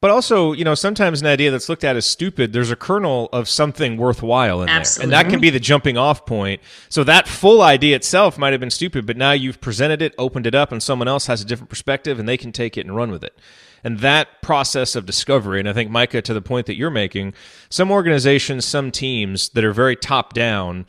but 0.00 0.10
also, 0.10 0.52
you 0.52 0.64
know, 0.64 0.74
sometimes 0.74 1.20
an 1.20 1.26
idea 1.26 1.50
that's 1.50 1.68
looked 1.68 1.84
at 1.84 1.94
as 1.94 2.06
stupid, 2.06 2.54
there's 2.54 2.70
a 2.70 2.76
kernel 2.76 3.28
of 3.32 3.48
something 3.48 3.98
worthwhile 3.98 4.62
in 4.62 4.68
Absolutely. 4.70 5.10
there. 5.10 5.20
And 5.20 5.26
that 5.26 5.30
can 5.30 5.40
be 5.40 5.50
the 5.50 5.60
jumping 5.60 5.98
off 5.98 6.24
point. 6.24 6.62
So 6.88 7.04
that 7.04 7.28
full 7.28 7.60
idea 7.60 7.96
itself 7.96 8.38
might 8.38 8.52
have 8.52 8.60
been 8.60 8.70
stupid, 8.70 9.04
but 9.04 9.18
now 9.18 9.32
you've 9.32 9.60
presented 9.60 10.00
it, 10.00 10.14
opened 10.16 10.46
it 10.46 10.54
up, 10.54 10.72
and 10.72 10.82
someone 10.82 11.06
else 11.06 11.26
has 11.26 11.42
a 11.42 11.44
different 11.44 11.68
perspective 11.68 12.18
and 12.18 12.26
they 12.26 12.38
can 12.38 12.50
take 12.50 12.78
it 12.78 12.86
and 12.86 12.96
run 12.96 13.10
with 13.10 13.22
it. 13.22 13.38
And 13.84 13.98
that 13.98 14.40
process 14.42 14.96
of 14.96 15.04
discovery, 15.04 15.58
and 15.58 15.68
I 15.68 15.74
think, 15.74 15.90
Mica, 15.90 16.22
to 16.22 16.34
the 16.34 16.42
point 16.42 16.66
that 16.66 16.76
you're 16.76 16.90
making, 16.90 17.34
some 17.68 17.90
organizations, 17.90 18.64
some 18.64 18.90
teams 18.90 19.50
that 19.50 19.64
are 19.64 19.72
very 19.72 19.96
top 19.96 20.32
down, 20.32 20.86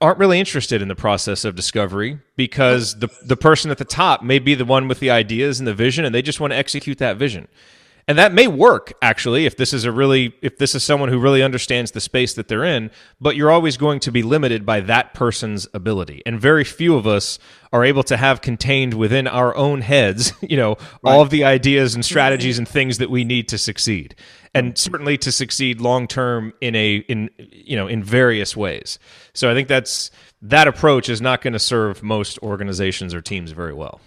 aren't 0.00 0.18
really 0.18 0.38
interested 0.38 0.80
in 0.80 0.88
the 0.88 0.94
process 0.94 1.44
of 1.44 1.54
discovery 1.54 2.18
because 2.36 2.98
the 3.00 3.08
the 3.22 3.36
person 3.36 3.70
at 3.70 3.76
the 3.76 3.84
top 3.84 4.22
may 4.22 4.38
be 4.38 4.54
the 4.54 4.64
one 4.64 4.88
with 4.88 4.98
the 4.98 5.10
ideas 5.10 5.60
and 5.60 5.66
the 5.66 5.74
vision 5.74 6.06
and 6.06 6.14
they 6.14 6.22
just 6.22 6.40
want 6.40 6.52
to 6.52 6.56
execute 6.56 6.96
that 6.98 7.18
vision. 7.18 7.48
And 8.10 8.18
that 8.18 8.34
may 8.34 8.48
work 8.48 8.92
actually 9.00 9.46
if 9.46 9.56
this 9.56 9.72
is 9.72 9.84
a 9.84 9.92
really 9.92 10.34
if 10.42 10.58
this 10.58 10.74
is 10.74 10.82
someone 10.82 11.10
who 11.10 11.20
really 11.20 11.44
understands 11.44 11.92
the 11.92 12.00
space 12.00 12.34
that 12.34 12.48
they're 12.48 12.64
in, 12.64 12.90
but 13.20 13.36
you're 13.36 13.52
always 13.52 13.76
going 13.76 14.00
to 14.00 14.10
be 14.10 14.24
limited 14.24 14.66
by 14.66 14.80
that 14.80 15.14
person's 15.14 15.68
ability. 15.74 16.20
And 16.26 16.40
very 16.40 16.64
few 16.64 16.96
of 16.96 17.06
us 17.06 17.38
are 17.72 17.84
able 17.84 18.02
to 18.02 18.16
have 18.16 18.40
contained 18.40 18.94
within 18.94 19.28
our 19.28 19.56
own 19.56 19.82
heads, 19.82 20.32
you 20.40 20.56
know, 20.56 20.70
right. 20.70 21.12
all 21.12 21.20
of 21.20 21.30
the 21.30 21.44
ideas 21.44 21.94
and 21.94 22.04
strategies 22.04 22.58
and 22.58 22.66
things 22.66 22.98
that 22.98 23.10
we 23.10 23.22
need 23.22 23.46
to 23.46 23.58
succeed. 23.58 24.16
And 24.54 24.76
certainly 24.76 25.16
to 25.18 25.30
succeed 25.30 25.80
long 25.80 26.08
term 26.08 26.52
in 26.60 26.74
a 26.74 26.96
in 26.96 27.30
you 27.38 27.76
know, 27.76 27.86
in 27.86 28.02
various 28.02 28.56
ways. 28.56 28.98
So 29.34 29.48
I 29.48 29.54
think 29.54 29.68
that's 29.68 30.10
that 30.42 30.66
approach 30.66 31.08
is 31.08 31.20
not 31.20 31.42
going 31.42 31.52
to 31.52 31.60
serve 31.60 32.02
most 32.02 32.40
organizations 32.42 33.14
or 33.14 33.20
teams 33.20 33.52
very 33.52 33.72
well 33.72 34.00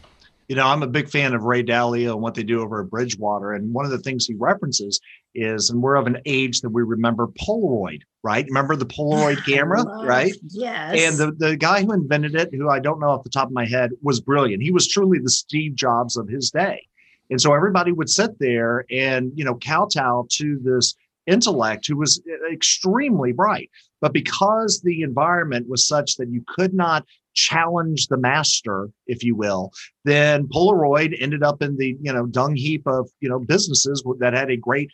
you 0.48 0.56
know, 0.56 0.66
I'm 0.66 0.84
a 0.84 0.88
big 0.88 1.10
fan 1.10 1.34
of 1.34 1.44
Ray 1.44 1.64
Dalio 1.64 2.14
and 2.14 2.22
what 2.22 2.36
they 2.36 2.44
do 2.44 2.62
over 2.62 2.82
at 2.82 2.90
Bridgewater. 2.90 3.54
And 3.54 3.74
one 3.74 3.86
of 3.86 3.92
the 3.92 4.00
things 4.00 4.26
he 4.26 4.36
references 4.36 5.00
is, 5.36 5.70
and 5.70 5.82
we're 5.82 5.96
of 5.96 6.08
an 6.08 6.20
age 6.26 6.62
that 6.62 6.70
we 6.70 6.84
remember 6.84 7.28
Polaroid, 7.28 8.02
right? 8.24 8.46
Remember 8.46 8.76
the 8.76 8.86
Polaroid 8.86 9.44
camera, 9.50 9.84
right? 10.06 10.34
Yes. 10.50 11.00
And 11.00 11.18
the, 11.18 11.32
the 11.38 11.56
guy 11.56 11.84
who 11.84 11.94
invented 11.94 12.36
it, 12.36 12.54
who 12.54 12.70
I 12.70 12.80
don't 12.80 13.00
know 13.00 13.10
off 13.10 13.24
the 13.24 13.30
top 13.30 13.48
of 13.48 13.54
my 13.54 13.66
head, 13.66 13.92
was 14.02 14.20
brilliant. 14.20 14.62
He 14.62 14.72
was 14.72 14.88
truly 14.88 15.20
the 15.20 15.30
Steve 15.30 15.76
Jobs 15.76 16.18
of 16.18 16.28
his 16.28 16.52
day. 16.52 16.86
And 17.30 17.40
so 17.40 17.54
everybody 17.54 17.92
would 17.92 18.10
sit 18.10 18.38
there 18.40 18.86
and, 18.92 19.32
you 19.36 19.46
know, 19.46 19.56
kowtow 19.56 20.28
to 20.30 20.60
this 20.62 20.96
intellect 21.26 21.88
who 21.88 21.98
was 21.98 22.22
uh, 22.30 22.52
extremely 22.52 23.32
bright. 23.32 23.72
But 24.02 24.14
because 24.14 24.82
the 24.82 25.02
environment 25.02 25.70
was 25.70 25.88
such 25.88 26.18
that 26.18 26.30
you 26.30 26.44
could 26.48 26.74
not 26.74 27.06
challenge 27.34 28.08
the 28.08 28.18
master, 28.18 28.90
if 29.08 29.24
you 29.24 29.36
will, 29.36 29.72
then 30.06 30.48
Polaroid 30.48 31.16
ended 31.20 31.44
up 31.44 31.62
in 31.62 31.78
the 31.78 31.98
you 32.02 32.14
know 32.14 32.26
dung 32.26 32.56
heap 32.56 32.88
of 32.88 33.10
you 33.20 33.30
know 33.30 33.40
businesses 33.40 34.04
that 34.20 34.34
had 34.34 34.50
a 34.50 34.58
great 34.58 34.92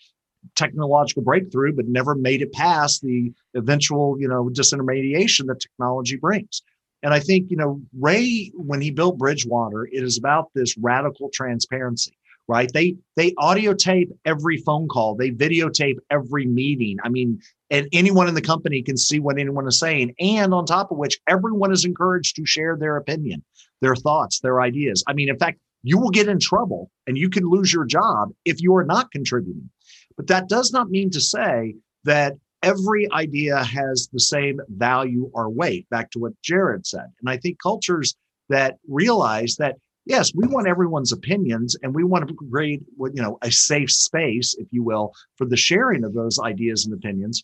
technological 0.55 1.21
breakthrough, 1.21 1.73
but 1.73 1.87
never 1.87 2.15
made 2.15 2.41
it 2.41 2.53
past 2.53 3.01
the 3.01 3.31
eventual 3.55 4.19
you 4.19 4.27
know 4.27 4.49
disintermediation 4.49 5.45
that 5.47 5.59
technology 5.59 6.15
brings. 6.15 6.61
And 7.01 7.13
I 7.13 7.19
think 7.19 7.49
you 7.51 7.57
know 7.57 7.81
Ray, 7.97 8.51
when 8.55 8.81
he 8.81 8.91
built 8.91 9.17
Bridgewater, 9.17 9.85
it 9.85 10.03
is 10.03 10.17
about 10.17 10.49
this 10.53 10.77
radical 10.77 11.29
transparency 11.33 12.15
right? 12.49 12.71
They 12.73 12.95
they 13.15 13.33
audio 13.37 13.73
tape 13.75 14.11
every 14.25 14.57
phone 14.57 14.87
call, 14.89 15.15
they 15.15 15.29
videotape 15.29 15.97
every 16.09 16.47
meeting. 16.47 16.97
I 17.03 17.09
mean, 17.09 17.39
and 17.71 17.87
anyone 17.93 18.27
in 18.27 18.33
the 18.33 18.41
company 18.41 18.81
can 18.81 18.97
see 18.97 19.19
what 19.19 19.39
anyone 19.39 19.67
is 19.67 19.79
saying. 19.79 20.13
And 20.19 20.53
on 20.53 20.65
top 20.65 20.91
of 20.91 20.97
which, 20.97 21.19
everyone 21.27 21.71
is 21.71 21.85
encouraged 21.85 22.35
to 22.35 22.45
share 22.45 22.75
their 22.75 22.97
opinion, 22.97 23.43
their 23.81 23.95
thoughts, 23.95 24.39
their 24.39 24.61
ideas. 24.61 25.03
I 25.07 25.13
mean, 25.13 25.29
in 25.29 25.37
fact, 25.37 25.59
you 25.83 25.97
will 25.97 26.09
get 26.09 26.27
in 26.27 26.39
trouble 26.39 26.91
and 27.07 27.17
you 27.17 27.29
can 27.29 27.45
lose 27.45 27.71
your 27.71 27.85
job 27.85 28.29
if 28.45 28.61
you 28.61 28.75
are 28.75 28.83
not 28.83 29.11
contributing. 29.11 29.69
But 30.17 30.27
that 30.27 30.49
does 30.49 30.73
not 30.73 30.89
mean 30.89 31.09
to 31.11 31.21
say 31.21 31.75
that 32.03 32.33
every 32.63 33.09
idea 33.13 33.63
has 33.63 34.09
the 34.11 34.19
same 34.19 34.59
value 34.67 35.29
or 35.33 35.49
weight, 35.49 35.89
back 35.89 36.11
to 36.11 36.19
what 36.19 36.33
Jerod 36.41 36.85
said. 36.85 37.05
And 37.21 37.29
I 37.29 37.37
think 37.37 37.61
cultures 37.61 38.15
that 38.49 38.77
realize 38.87 39.55
that 39.57 39.77
yes, 40.09 40.33
we 40.35 40.47
want 40.47 40.67
everyone's 40.67 41.11
opinions 41.11 41.77
and 41.81 41.93
we 41.93 42.03
want 42.03 42.27
to 42.27 42.33
create, 42.33 42.81
you 42.97 43.21
know, 43.21 43.37
a 43.43 43.51
safe 43.51 43.91
space, 43.91 44.55
if 44.57 44.67
you 44.71 44.83
will, 44.83 45.13
for 45.37 45.45
the 45.45 45.55
sharing 45.55 46.03
of 46.03 46.13
those 46.13 46.39
ideas 46.39 46.85
and 46.85 46.93
opinions. 46.93 47.43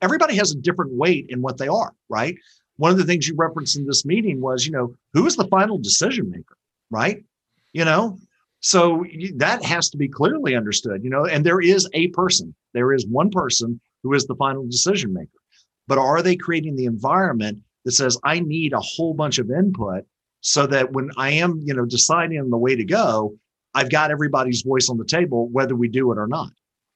Everybody 0.00 0.36
has 0.36 0.52
a 0.52 0.56
different 0.56 0.92
weight 0.92 1.26
in 1.28 1.42
what 1.42 1.58
they 1.58 1.68
are, 1.68 1.92
right? 2.08 2.36
One 2.76 2.90
of 2.90 2.98
the 2.98 3.04
things 3.04 3.26
you 3.28 3.34
referenced 3.36 3.76
in 3.76 3.86
this 3.86 4.04
meeting 4.04 4.40
was, 4.40 4.66
you 4.66 4.72
know, 4.72 4.94
who 5.12 5.26
is 5.26 5.36
the 5.36 5.48
final 5.48 5.78
decision 5.78 6.30
maker, 6.30 6.56
right? 6.90 7.24
You 7.72 7.84
know, 7.84 8.18
So 8.60 9.04
that 9.36 9.64
has 9.64 9.88
to 9.90 9.96
be 9.96 10.08
clearly 10.08 10.56
understood, 10.56 11.04
you 11.04 11.10
know, 11.10 11.24
and 11.24 11.44
there 11.44 11.60
is 11.60 11.88
a 11.92 12.08
person, 12.08 12.54
there 12.72 12.92
is 12.92 13.06
one 13.06 13.30
person 13.30 13.80
who 14.02 14.12
is 14.12 14.26
the 14.26 14.34
final 14.34 14.66
decision 14.66 15.12
maker. 15.12 15.38
But 15.86 15.98
are 15.98 16.22
they 16.22 16.36
creating 16.36 16.76
the 16.76 16.86
environment 16.86 17.58
that 17.84 17.92
says, 17.92 18.18
I 18.24 18.40
need 18.40 18.72
a 18.72 18.80
whole 18.80 19.14
bunch 19.14 19.38
of 19.38 19.50
input 19.50 20.04
so 20.40 20.66
that 20.66 20.92
when 20.92 21.10
I 21.16 21.30
am, 21.30 21.60
you 21.64 21.74
know, 21.74 21.84
deciding 21.84 22.40
on 22.40 22.50
the 22.50 22.56
way 22.56 22.74
to 22.74 22.84
go, 22.84 23.36
I've 23.74 23.90
got 23.90 24.10
everybody's 24.10 24.62
voice 24.62 24.88
on 24.88 24.96
the 24.96 25.04
table, 25.04 25.48
whether 25.50 25.76
we 25.76 25.88
do 25.88 26.10
it 26.10 26.18
or 26.18 26.26
not. 26.26 26.50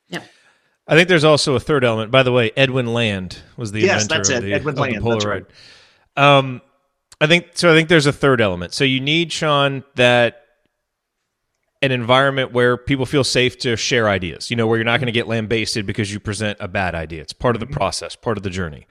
Yep. 0.08 0.24
I 0.90 0.94
think 0.96 1.08
there's 1.08 1.24
also 1.24 1.54
a 1.54 1.60
third 1.60 1.84
element. 1.84 2.10
By 2.10 2.24
the 2.24 2.32
way, 2.32 2.50
Edwin 2.56 2.92
Land 2.92 3.38
was 3.56 3.70
the 3.70 3.80
yes, 3.80 4.02
inventor 4.02 4.16
that's 4.18 4.28
of 4.30 4.36
it. 4.38 4.40
the, 4.48 4.54
Edwin 4.54 4.74
the 4.74 4.80
Land. 4.80 4.94
That's 4.96 5.24
Polaroid. 5.24 5.46
right. 6.16 6.38
Um, 6.38 6.60
I 7.20 7.28
think 7.28 7.50
so. 7.54 7.70
I 7.70 7.76
think 7.76 7.88
there's 7.88 8.06
a 8.06 8.12
third 8.12 8.40
element. 8.40 8.74
So 8.74 8.82
you 8.82 9.00
need 9.00 9.30
Sean 9.32 9.84
that 9.94 10.42
an 11.80 11.92
environment 11.92 12.52
where 12.52 12.76
people 12.76 13.06
feel 13.06 13.22
safe 13.22 13.56
to 13.58 13.76
share 13.76 14.08
ideas. 14.08 14.50
You 14.50 14.56
know, 14.56 14.66
where 14.66 14.78
you're 14.78 14.84
not 14.84 14.98
going 14.98 15.06
to 15.06 15.12
get 15.12 15.28
lambasted 15.28 15.86
because 15.86 16.12
you 16.12 16.18
present 16.18 16.58
a 16.60 16.66
bad 16.66 16.96
idea. 16.96 17.22
It's 17.22 17.32
part 17.32 17.54
of 17.54 17.60
the 17.60 17.66
process, 17.66 18.16
part 18.16 18.36
of 18.36 18.42
the 18.42 18.50
journey. 18.50 18.88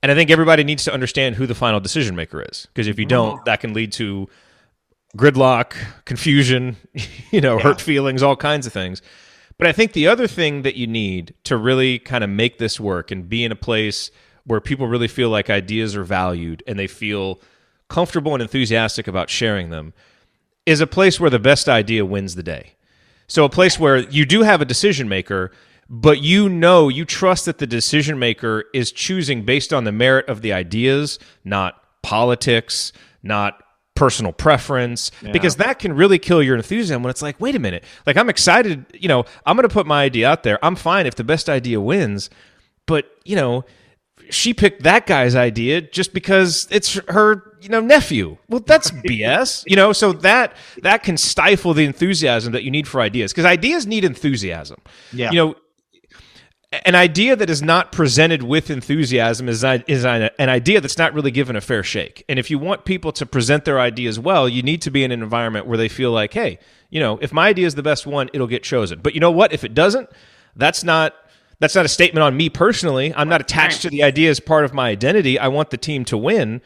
And 0.00 0.12
I 0.12 0.14
think 0.14 0.30
everybody 0.30 0.62
needs 0.62 0.84
to 0.84 0.92
understand 0.92 1.34
who 1.34 1.46
the 1.46 1.56
final 1.56 1.80
decision 1.80 2.14
maker 2.14 2.40
is, 2.40 2.66
because 2.72 2.86
if 2.86 3.00
you 3.00 3.04
don't, 3.04 3.44
that 3.46 3.60
can 3.60 3.74
lead 3.74 3.90
to 3.92 4.28
gridlock, 5.16 5.74
confusion, 6.04 6.76
you 7.32 7.40
know, 7.40 7.58
hurt 7.58 7.80
feelings, 7.80 8.22
all 8.22 8.36
kinds 8.36 8.66
of 8.66 8.72
things. 8.72 9.02
But 9.62 9.68
I 9.68 9.72
think 9.72 9.92
the 9.92 10.08
other 10.08 10.26
thing 10.26 10.62
that 10.62 10.74
you 10.74 10.88
need 10.88 11.34
to 11.44 11.56
really 11.56 12.00
kind 12.00 12.24
of 12.24 12.30
make 12.30 12.58
this 12.58 12.80
work 12.80 13.12
and 13.12 13.28
be 13.28 13.44
in 13.44 13.52
a 13.52 13.54
place 13.54 14.10
where 14.44 14.60
people 14.60 14.88
really 14.88 15.06
feel 15.06 15.28
like 15.28 15.48
ideas 15.50 15.94
are 15.94 16.02
valued 16.02 16.64
and 16.66 16.76
they 16.76 16.88
feel 16.88 17.40
comfortable 17.86 18.32
and 18.32 18.42
enthusiastic 18.42 19.06
about 19.06 19.30
sharing 19.30 19.70
them 19.70 19.94
is 20.66 20.80
a 20.80 20.86
place 20.88 21.20
where 21.20 21.30
the 21.30 21.38
best 21.38 21.68
idea 21.68 22.04
wins 22.04 22.34
the 22.34 22.42
day. 22.42 22.72
So 23.28 23.44
a 23.44 23.48
place 23.48 23.78
where 23.78 23.98
you 23.98 24.26
do 24.26 24.42
have 24.42 24.60
a 24.60 24.64
decision 24.64 25.08
maker, 25.08 25.52
but 25.88 26.20
you 26.20 26.48
know, 26.48 26.88
you 26.88 27.04
trust 27.04 27.44
that 27.44 27.58
the 27.58 27.66
decision 27.68 28.18
maker 28.18 28.64
is 28.74 28.90
choosing 28.90 29.44
based 29.44 29.72
on 29.72 29.84
the 29.84 29.92
merit 29.92 30.28
of 30.28 30.42
the 30.42 30.52
ideas, 30.52 31.20
not 31.44 31.80
politics, 32.02 32.92
not 33.22 33.62
personal 33.94 34.32
preference, 34.32 35.10
because 35.32 35.56
that 35.56 35.78
can 35.78 35.92
really 35.92 36.18
kill 36.18 36.42
your 36.42 36.56
enthusiasm 36.56 37.02
when 37.02 37.10
it's 37.10 37.22
like, 37.22 37.40
wait 37.40 37.54
a 37.54 37.58
minute, 37.58 37.84
like 38.06 38.16
I'm 38.16 38.28
excited, 38.28 38.86
you 38.94 39.08
know, 39.08 39.24
I'm 39.46 39.56
going 39.56 39.68
to 39.68 39.72
put 39.72 39.86
my 39.86 40.02
idea 40.02 40.28
out 40.28 40.42
there. 40.42 40.58
I'm 40.64 40.76
fine 40.76 41.06
if 41.06 41.14
the 41.14 41.24
best 41.24 41.48
idea 41.48 41.80
wins, 41.80 42.30
but 42.86 43.06
you 43.24 43.36
know, 43.36 43.64
she 44.30 44.54
picked 44.54 44.82
that 44.84 45.06
guy's 45.06 45.34
idea 45.34 45.82
just 45.82 46.14
because 46.14 46.66
it's 46.70 46.94
her, 47.08 47.56
you 47.60 47.68
know, 47.68 47.80
nephew. 47.80 48.38
Well, 48.48 48.60
that's 48.60 48.90
BS, 48.90 49.64
you 49.66 49.76
know. 49.76 49.92
So 49.92 50.12
that 50.12 50.56
that 50.82 51.02
can 51.02 51.16
stifle 51.16 51.74
the 51.74 51.84
enthusiasm 51.84 52.52
that 52.52 52.62
you 52.62 52.70
need 52.70 52.88
for 52.88 53.00
ideas 53.00 53.32
because 53.32 53.44
ideas 53.44 53.86
need 53.86 54.04
enthusiasm. 54.04 54.80
Yeah. 55.12 55.30
You 55.30 55.36
know, 55.36 55.54
an 56.84 56.94
idea 56.94 57.36
that 57.36 57.50
is 57.50 57.62
not 57.62 57.92
presented 57.92 58.42
with 58.42 58.70
enthusiasm 58.70 59.48
is 59.48 59.62
is 59.86 60.04
an, 60.04 60.30
an 60.38 60.48
idea 60.48 60.80
that's 60.80 60.96
not 60.96 61.12
really 61.12 61.30
given 61.30 61.54
a 61.54 61.60
fair 61.60 61.82
shake. 61.82 62.24
And 62.28 62.38
if 62.38 62.50
you 62.50 62.58
want 62.58 62.84
people 62.84 63.12
to 63.12 63.26
present 63.26 63.64
their 63.64 63.78
ideas 63.78 64.18
well, 64.18 64.48
you 64.48 64.62
need 64.62 64.80
to 64.82 64.90
be 64.90 65.04
in 65.04 65.12
an 65.12 65.22
environment 65.22 65.66
where 65.66 65.76
they 65.76 65.88
feel 65.88 66.12
like, 66.12 66.32
hey, 66.32 66.58
you 66.88 66.98
know, 66.98 67.18
if 67.20 67.32
my 67.32 67.48
idea 67.48 67.66
is 67.66 67.74
the 67.74 67.82
best 67.82 68.06
one, 68.06 68.30
it'll 68.32 68.46
get 68.46 68.62
chosen. 68.62 69.00
But 69.00 69.14
you 69.14 69.20
know 69.20 69.30
what? 69.30 69.52
If 69.52 69.64
it 69.64 69.74
doesn't, 69.74 70.08
that's 70.56 70.82
not 70.82 71.14
that's 71.58 71.74
not 71.74 71.84
a 71.84 71.88
statement 71.88 72.24
on 72.24 72.36
me 72.36 72.48
personally. 72.48 73.14
I'm 73.14 73.28
not 73.28 73.40
attached 73.40 73.82
to 73.82 73.90
the 73.90 74.02
idea 74.02 74.30
as 74.30 74.40
part 74.40 74.64
of 74.64 74.74
my 74.74 74.88
identity. 74.88 75.38
I 75.38 75.48
want 75.48 75.70
the 75.70 75.76
team 75.76 76.04
to 76.06 76.16
win. 76.16 76.60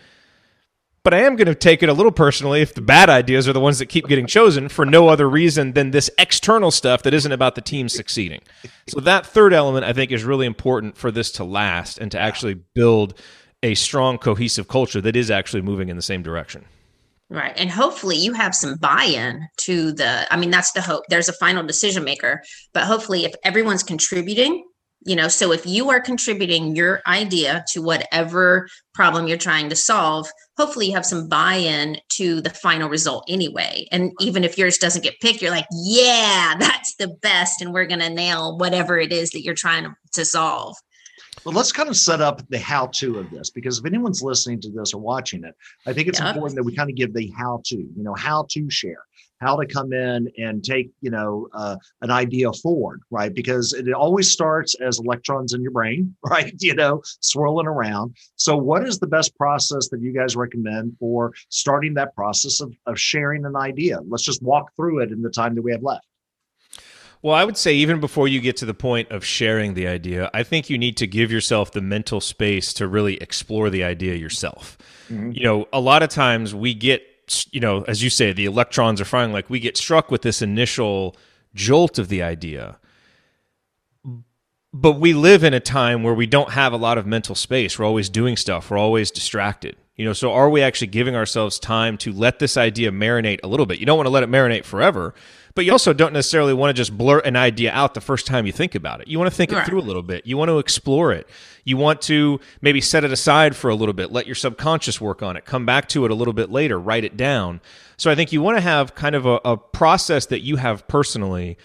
But 1.06 1.14
I 1.14 1.20
am 1.20 1.36
going 1.36 1.46
to 1.46 1.54
take 1.54 1.84
it 1.84 1.88
a 1.88 1.92
little 1.92 2.10
personally 2.10 2.62
if 2.62 2.74
the 2.74 2.80
bad 2.80 3.08
ideas 3.08 3.46
are 3.46 3.52
the 3.52 3.60
ones 3.60 3.78
that 3.78 3.86
keep 3.86 4.08
getting 4.08 4.26
chosen 4.26 4.68
for 4.68 4.84
no 4.84 5.06
other 5.06 5.30
reason 5.30 5.74
than 5.74 5.92
this 5.92 6.10
external 6.18 6.72
stuff 6.72 7.04
that 7.04 7.14
isn't 7.14 7.30
about 7.30 7.54
the 7.54 7.60
team 7.60 7.88
succeeding. 7.88 8.40
So 8.88 8.98
that 8.98 9.24
third 9.24 9.52
element 9.52 9.84
I 9.84 9.92
think 9.92 10.10
is 10.10 10.24
really 10.24 10.46
important 10.46 10.96
for 10.96 11.12
this 11.12 11.30
to 11.32 11.44
last 11.44 11.98
and 11.98 12.10
to 12.10 12.18
actually 12.18 12.54
build 12.54 13.14
a 13.62 13.76
strong 13.76 14.18
cohesive 14.18 14.66
culture 14.66 15.00
that 15.00 15.14
is 15.14 15.30
actually 15.30 15.62
moving 15.62 15.90
in 15.90 15.94
the 15.94 16.02
same 16.02 16.24
direction. 16.24 16.64
Right. 17.30 17.56
And 17.56 17.70
hopefully 17.70 18.16
you 18.16 18.32
have 18.32 18.52
some 18.52 18.74
buy 18.74 19.04
in 19.04 19.46
to 19.58 19.92
the, 19.92 20.26
I 20.34 20.36
mean, 20.36 20.50
that's 20.50 20.72
the 20.72 20.80
hope. 20.80 21.04
There's 21.08 21.28
a 21.28 21.34
final 21.34 21.62
decision 21.62 22.02
maker, 22.02 22.42
but 22.74 22.82
hopefully 22.82 23.24
if 23.24 23.32
everyone's 23.44 23.84
contributing, 23.84 24.64
you 25.06 25.14
know, 25.14 25.28
so 25.28 25.52
if 25.52 25.64
you 25.64 25.88
are 25.90 26.00
contributing 26.00 26.74
your 26.74 27.00
idea 27.06 27.64
to 27.68 27.80
whatever 27.80 28.68
problem 28.92 29.28
you're 29.28 29.38
trying 29.38 29.68
to 29.68 29.76
solve, 29.76 30.28
hopefully 30.56 30.86
you 30.86 30.94
have 30.94 31.06
some 31.06 31.28
buy 31.28 31.54
in 31.54 31.98
to 32.08 32.40
the 32.40 32.50
final 32.50 32.88
result 32.88 33.24
anyway. 33.28 33.86
And 33.92 34.10
even 34.20 34.42
if 34.42 34.58
yours 34.58 34.78
doesn't 34.78 35.02
get 35.02 35.20
picked, 35.20 35.40
you're 35.40 35.52
like, 35.52 35.68
yeah, 35.70 36.56
that's 36.58 36.96
the 36.96 37.08
best. 37.22 37.62
And 37.62 37.72
we're 37.72 37.86
going 37.86 38.00
to 38.00 38.10
nail 38.10 38.58
whatever 38.58 38.98
it 38.98 39.12
is 39.12 39.30
that 39.30 39.42
you're 39.42 39.54
trying 39.54 39.84
to, 39.84 39.94
to 40.14 40.24
solve. 40.24 40.76
Well, 41.44 41.54
let's 41.54 41.70
kind 41.70 41.88
of 41.88 41.96
set 41.96 42.20
up 42.20 42.42
the 42.48 42.58
how 42.58 42.88
to 42.94 43.20
of 43.20 43.30
this 43.30 43.50
because 43.50 43.78
if 43.78 43.86
anyone's 43.86 44.20
listening 44.20 44.60
to 44.62 44.70
this 44.72 44.92
or 44.92 45.00
watching 45.00 45.44
it, 45.44 45.54
I 45.86 45.92
think 45.92 46.08
it's 46.08 46.18
Yeah. 46.18 46.30
important 46.30 46.56
that 46.56 46.64
we 46.64 46.74
kind 46.74 46.90
of 46.90 46.96
give 46.96 47.14
the 47.14 47.30
how 47.38 47.62
to, 47.66 47.76
you 47.76 48.02
know, 48.02 48.14
how 48.14 48.46
to 48.50 48.68
share, 48.68 49.04
how 49.40 49.56
to 49.56 49.66
come 49.66 49.92
in 49.92 50.30
and 50.38 50.64
take, 50.64 50.90
you 51.00 51.10
know, 51.10 51.48
uh, 51.52 51.76
an 52.02 52.10
idea 52.10 52.52
forward, 52.52 53.02
right? 53.10 53.32
Because 53.32 53.72
it 53.72 53.92
always 53.92 54.30
starts 54.30 54.74
as 54.80 54.98
electrons 54.98 55.52
in 55.52 55.62
your 55.62 55.72
brain, 55.72 56.14
right? 56.24 56.54
You 56.58 56.74
know, 56.74 57.02
swirling 57.20 57.66
around. 57.66 58.16
So, 58.36 58.56
what 58.56 58.86
is 58.86 58.98
the 58.98 59.06
best 59.06 59.36
process 59.36 59.88
that 59.90 60.00
you 60.00 60.12
guys 60.12 60.36
recommend 60.36 60.96
for 60.98 61.32
starting 61.48 61.94
that 61.94 62.14
process 62.14 62.60
of, 62.60 62.74
of 62.86 62.98
sharing 62.98 63.44
an 63.44 63.56
idea? 63.56 64.00
Let's 64.08 64.24
just 64.24 64.42
walk 64.42 64.74
through 64.76 65.00
it 65.00 65.12
in 65.12 65.22
the 65.22 65.30
time 65.30 65.54
that 65.54 65.62
we 65.62 65.72
have 65.72 65.82
left. 65.82 66.06
Well, 67.22 67.34
I 67.34 67.44
would 67.44 67.56
say 67.56 67.74
even 67.74 67.98
before 67.98 68.28
you 68.28 68.40
get 68.40 68.56
to 68.58 68.66
the 68.66 68.74
point 68.74 69.10
of 69.10 69.24
sharing 69.24 69.74
the 69.74 69.88
idea, 69.88 70.30
I 70.32 70.42
think 70.42 70.70
you 70.70 70.78
need 70.78 70.96
to 70.98 71.06
give 71.06 71.32
yourself 71.32 71.72
the 71.72 71.80
mental 71.80 72.20
space 72.20 72.72
to 72.74 72.86
really 72.86 73.16
explore 73.16 73.70
the 73.70 73.82
idea 73.82 74.14
yourself. 74.14 74.78
You 75.08 75.44
know, 75.44 75.66
a 75.72 75.80
lot 75.80 76.02
of 76.02 76.08
times 76.08 76.54
we 76.54 76.74
get, 76.74 77.02
you 77.50 77.60
know, 77.60 77.82
as 77.82 78.02
you 78.02 78.10
say, 78.10 78.32
the 78.32 78.44
electrons 78.44 79.00
are 79.00 79.04
firing, 79.04 79.32
like 79.32 79.50
we 79.50 79.60
get 79.60 79.76
struck 79.76 80.10
with 80.10 80.22
this 80.22 80.42
initial 80.42 81.16
jolt 81.54 81.98
of 81.98 82.08
the 82.08 82.22
idea. 82.22 82.78
But 84.72 84.92
we 84.92 85.14
live 85.14 85.42
in 85.42 85.54
a 85.54 85.60
time 85.60 86.02
where 86.02 86.14
we 86.14 86.26
don't 86.26 86.50
have 86.50 86.72
a 86.72 86.76
lot 86.76 86.98
of 86.98 87.06
mental 87.06 87.34
space. 87.34 87.78
We're 87.78 87.86
always 87.86 88.08
doing 88.08 88.36
stuff, 88.36 88.70
we're 88.70 88.78
always 88.78 89.10
distracted. 89.10 89.76
You 89.96 90.04
know, 90.04 90.12
so 90.12 90.32
are 90.32 90.50
we 90.50 90.60
actually 90.60 90.88
giving 90.88 91.16
ourselves 91.16 91.58
time 91.58 91.96
to 91.98 92.12
let 92.12 92.38
this 92.38 92.58
idea 92.58 92.92
marinate 92.92 93.40
a 93.42 93.48
little 93.48 93.64
bit? 93.64 93.78
You 93.78 93.86
don't 93.86 93.96
want 93.96 94.06
to 94.06 94.10
let 94.10 94.22
it 94.22 94.28
marinate 94.28 94.64
forever, 94.64 95.14
but 95.56 95.64
you 95.64 95.72
also 95.72 95.94
don't 95.94 96.12
necessarily 96.12 96.52
want 96.52 96.68
to 96.68 96.74
just 96.74 96.96
blurt 96.96 97.24
an 97.26 97.34
idea 97.34 97.72
out 97.72 97.94
the 97.94 98.00
first 98.00 98.26
time 98.26 98.44
you 98.46 98.52
think 98.52 98.74
about 98.74 99.00
it. 99.00 99.08
You 99.08 99.18
want 99.18 99.30
to 99.30 99.34
think 99.36 99.50
it 99.52 99.64
through 99.64 99.80
a 99.80 99.82
little 99.82 100.02
bit. 100.02 100.26
You 100.26 100.36
want 100.36 100.50
to 100.50 100.58
explore 100.58 101.12
it. 101.12 101.26
You 101.64 101.78
want 101.78 102.02
to 102.02 102.38
maybe 102.60 102.82
set 102.82 103.04
it 103.04 103.10
aside 103.10 103.56
for 103.56 103.70
a 103.70 103.74
little 103.74 103.94
bit, 103.94 104.12
let 104.12 104.26
your 104.26 104.34
subconscious 104.34 105.00
work 105.00 105.22
on 105.22 105.34
it, 105.34 105.46
come 105.46 105.64
back 105.64 105.88
to 105.88 106.04
it 106.04 106.10
a 106.10 106.14
little 106.14 106.34
bit 106.34 106.50
later, 106.50 106.78
write 106.78 107.04
it 107.04 107.16
down. 107.16 107.62
So 107.96 108.10
I 108.10 108.14
think 108.14 108.32
you 108.32 108.42
want 108.42 108.58
to 108.58 108.60
have 108.60 108.94
kind 108.94 109.14
of 109.14 109.24
a, 109.24 109.40
a 109.44 109.56
process 109.56 110.26
that 110.26 110.42
you 110.42 110.56
have 110.56 110.86
personally 110.86 111.56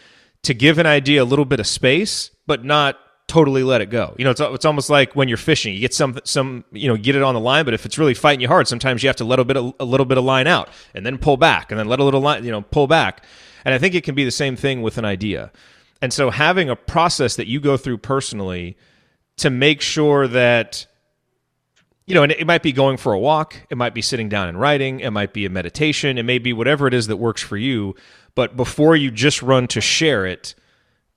to 0.43 0.53
give 0.53 0.77
an 0.77 0.86
idea 0.86 1.21
a 1.21 1.25
little 1.25 1.45
bit 1.45 1.60
of 1.60 1.67
space, 1.67 2.31
but 2.48 2.63
not 2.63 2.98
totally 3.27 3.63
let 3.63 3.81
it 3.81 3.89
go. 3.89 4.15
You 4.17 4.24
know, 4.24 4.31
it's 4.31 4.41
it's 4.41 4.65
almost 4.65 4.89
like 4.89 5.15
when 5.15 5.27
you're 5.27 5.38
fishing, 5.38 5.74
you 5.74 5.81
get 5.81 5.93
some 5.93 6.17
some 6.24 6.63
you 6.71 6.88
know 6.88 6.98
get 6.98 7.15
it 7.15 7.24
on 7.24 7.33
the 7.33 7.39
line, 7.39 7.65
but 7.65 7.74
if 7.74 7.86
it's 7.86 7.98
really 7.98 8.13
fighting 8.13 8.39
you 8.39 8.48
hard, 8.48 8.67
sometimes 8.67 9.03
you 9.03 9.10
have 9.10 9.17
to 9.17 9.25
let 9.25 9.39
a 9.39 9.43
bit 9.43 9.57
of, 9.57 9.74
a 9.79 9.86
little 9.86 10.05
bit 10.05 10.17
of 10.17 10.24
line 10.24 10.48
out 10.48 10.69
and 10.93 11.05
then 11.05 11.17
pull 11.17 11.38
back 11.38 11.71
and 11.71 11.79
then 11.79 11.88
let 11.88 12.00
a 12.00 12.03
little 12.03 12.21
line 12.21 12.45
you 12.45 12.51
know 12.51 12.62
pull 12.62 12.88
back. 12.88 13.24
And 13.65 13.74
I 13.74 13.77
think 13.77 13.96
it 13.96 14.03
can 14.03 14.15
be 14.15 14.25
the 14.25 14.32
same 14.32 14.56
thing 14.56 14.82
with 14.82 14.98
an 14.98 15.06
idea. 15.06 15.51
And 16.01 16.12
so 16.12 16.30
having 16.30 16.70
a 16.70 16.75
process 16.75 17.36
that 17.36 17.48
you 17.48 17.60
go 17.60 17.77
through 17.77 18.00
personally 18.00 18.77
to 19.38 19.50
make 19.50 19.82
sure 19.82 20.27
that 20.27 20.88
you 22.12 22.15
know, 22.15 22.24
and 22.24 22.32
it 22.34 22.46
might 22.46 22.63
be 22.63 22.74
going 22.74 22.98
for 22.98 23.13
a 23.13 23.20
walk, 23.20 23.56
it 23.70 23.77
might 23.77 23.94
be 23.94 24.01
sitting 24.01 24.27
down 24.27 24.50
and 24.50 24.60
writing, 24.60 25.00
it 25.00 25.12
might 25.12 25.32
be 25.32 25.46
a 25.46 25.50
meditation, 25.50 26.18
it 26.18 26.24
may 26.24 26.39
be 26.39 26.51
whatever 26.51 26.86
it 26.86 26.94
is 26.94 27.08
that 27.08 27.15
works 27.15 27.41
for 27.41 27.56
you. 27.56 27.96
But 28.36 28.58
before 28.58 28.98
you 28.98 29.12
just 29.12 29.41
run 29.41 29.68
to 29.68 29.80
share 29.80 30.25
it, 30.25 30.53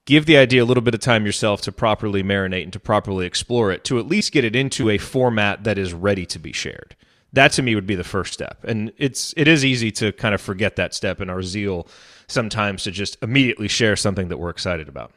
give 0.05 0.27
the 0.27 0.37
idea 0.37 0.63
a 0.63 0.67
little 0.67 0.83
bit 0.83 0.95
of 0.95 1.01
time 1.01 1.27
yourself 1.27 1.63
to 1.63 1.73
properly 1.73 2.23
marinate 2.23 2.65
and 2.65 2.73
to 2.73 2.79
properly 2.79 3.27
explore 3.27 3.73
it, 3.73 3.83
to 3.85 3.99
at 3.99 4.07
least 4.07 4.33
get 4.33 4.45
it 4.45 4.55
into 4.55 4.91
a 4.91 4.99
format 4.99 5.65
that 5.65 5.79
is 5.79 5.93
ready 5.93 6.27
to 6.27 6.39
be 6.39 6.53
shared. 6.53 6.95
That 7.35 7.53
to 7.53 7.63
me 7.63 7.75
would 7.75 7.87
be 7.87 7.95
the 7.95 8.05
first 8.05 8.33
step. 8.33 8.65
And 8.65 8.93
it's 8.97 9.35
it 9.37 9.49
is 9.49 9.65
easy 9.65 9.91
to 9.93 10.13
kind 10.13 10.35
of 10.35 10.41
forget 10.41 10.77
that 10.77 10.95
step 10.95 11.21
in 11.21 11.29
our 11.29 11.43
zeal 11.43 11.87
sometimes 12.27 12.85
to 12.85 12.91
just 12.91 13.17
immediately 13.23 13.69
share 13.69 13.97
something 13.97 14.29
that 14.29 14.39
we're 14.39 14.51
excited 14.51 14.89
about. 14.89 15.13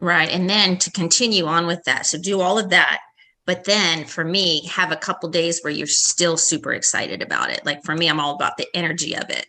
Right. 0.00 0.30
And 0.30 0.48
then 0.48 0.78
to 0.78 0.90
continue 0.90 1.44
on 1.44 1.66
with 1.66 1.84
that. 1.84 2.06
So 2.06 2.18
do 2.18 2.40
all 2.40 2.58
of 2.58 2.70
that. 2.70 3.00
But 3.46 3.64
then 3.64 4.04
for 4.04 4.24
me, 4.24 4.66
have 4.66 4.92
a 4.92 4.96
couple 4.96 5.28
days 5.28 5.60
where 5.60 5.72
you're 5.72 5.86
still 5.86 6.36
super 6.36 6.72
excited 6.72 7.22
about 7.22 7.50
it. 7.50 7.64
Like 7.66 7.84
for 7.84 7.94
me, 7.94 8.08
I'm 8.08 8.20
all 8.20 8.34
about 8.34 8.56
the 8.56 8.66
energy 8.74 9.14
of 9.16 9.28
it. 9.28 9.46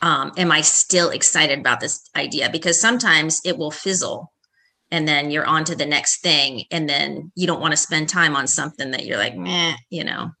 Um, 0.00 0.32
am 0.36 0.50
I 0.50 0.62
still 0.62 1.10
excited 1.10 1.60
about 1.60 1.78
this 1.78 2.08
idea? 2.16 2.50
Because 2.50 2.80
sometimes 2.80 3.40
it 3.44 3.56
will 3.56 3.70
fizzle 3.70 4.32
and 4.90 5.06
then 5.06 5.30
you're 5.30 5.46
on 5.46 5.64
to 5.64 5.76
the 5.76 5.86
next 5.86 6.22
thing. 6.22 6.64
And 6.70 6.88
then 6.88 7.30
you 7.34 7.46
don't 7.46 7.60
want 7.60 7.72
to 7.72 7.76
spend 7.76 8.08
time 8.08 8.34
on 8.34 8.46
something 8.46 8.90
that 8.90 9.06
you're 9.06 9.18
like, 9.18 9.36
meh, 9.36 9.74
you 9.90 10.04
know. 10.04 10.32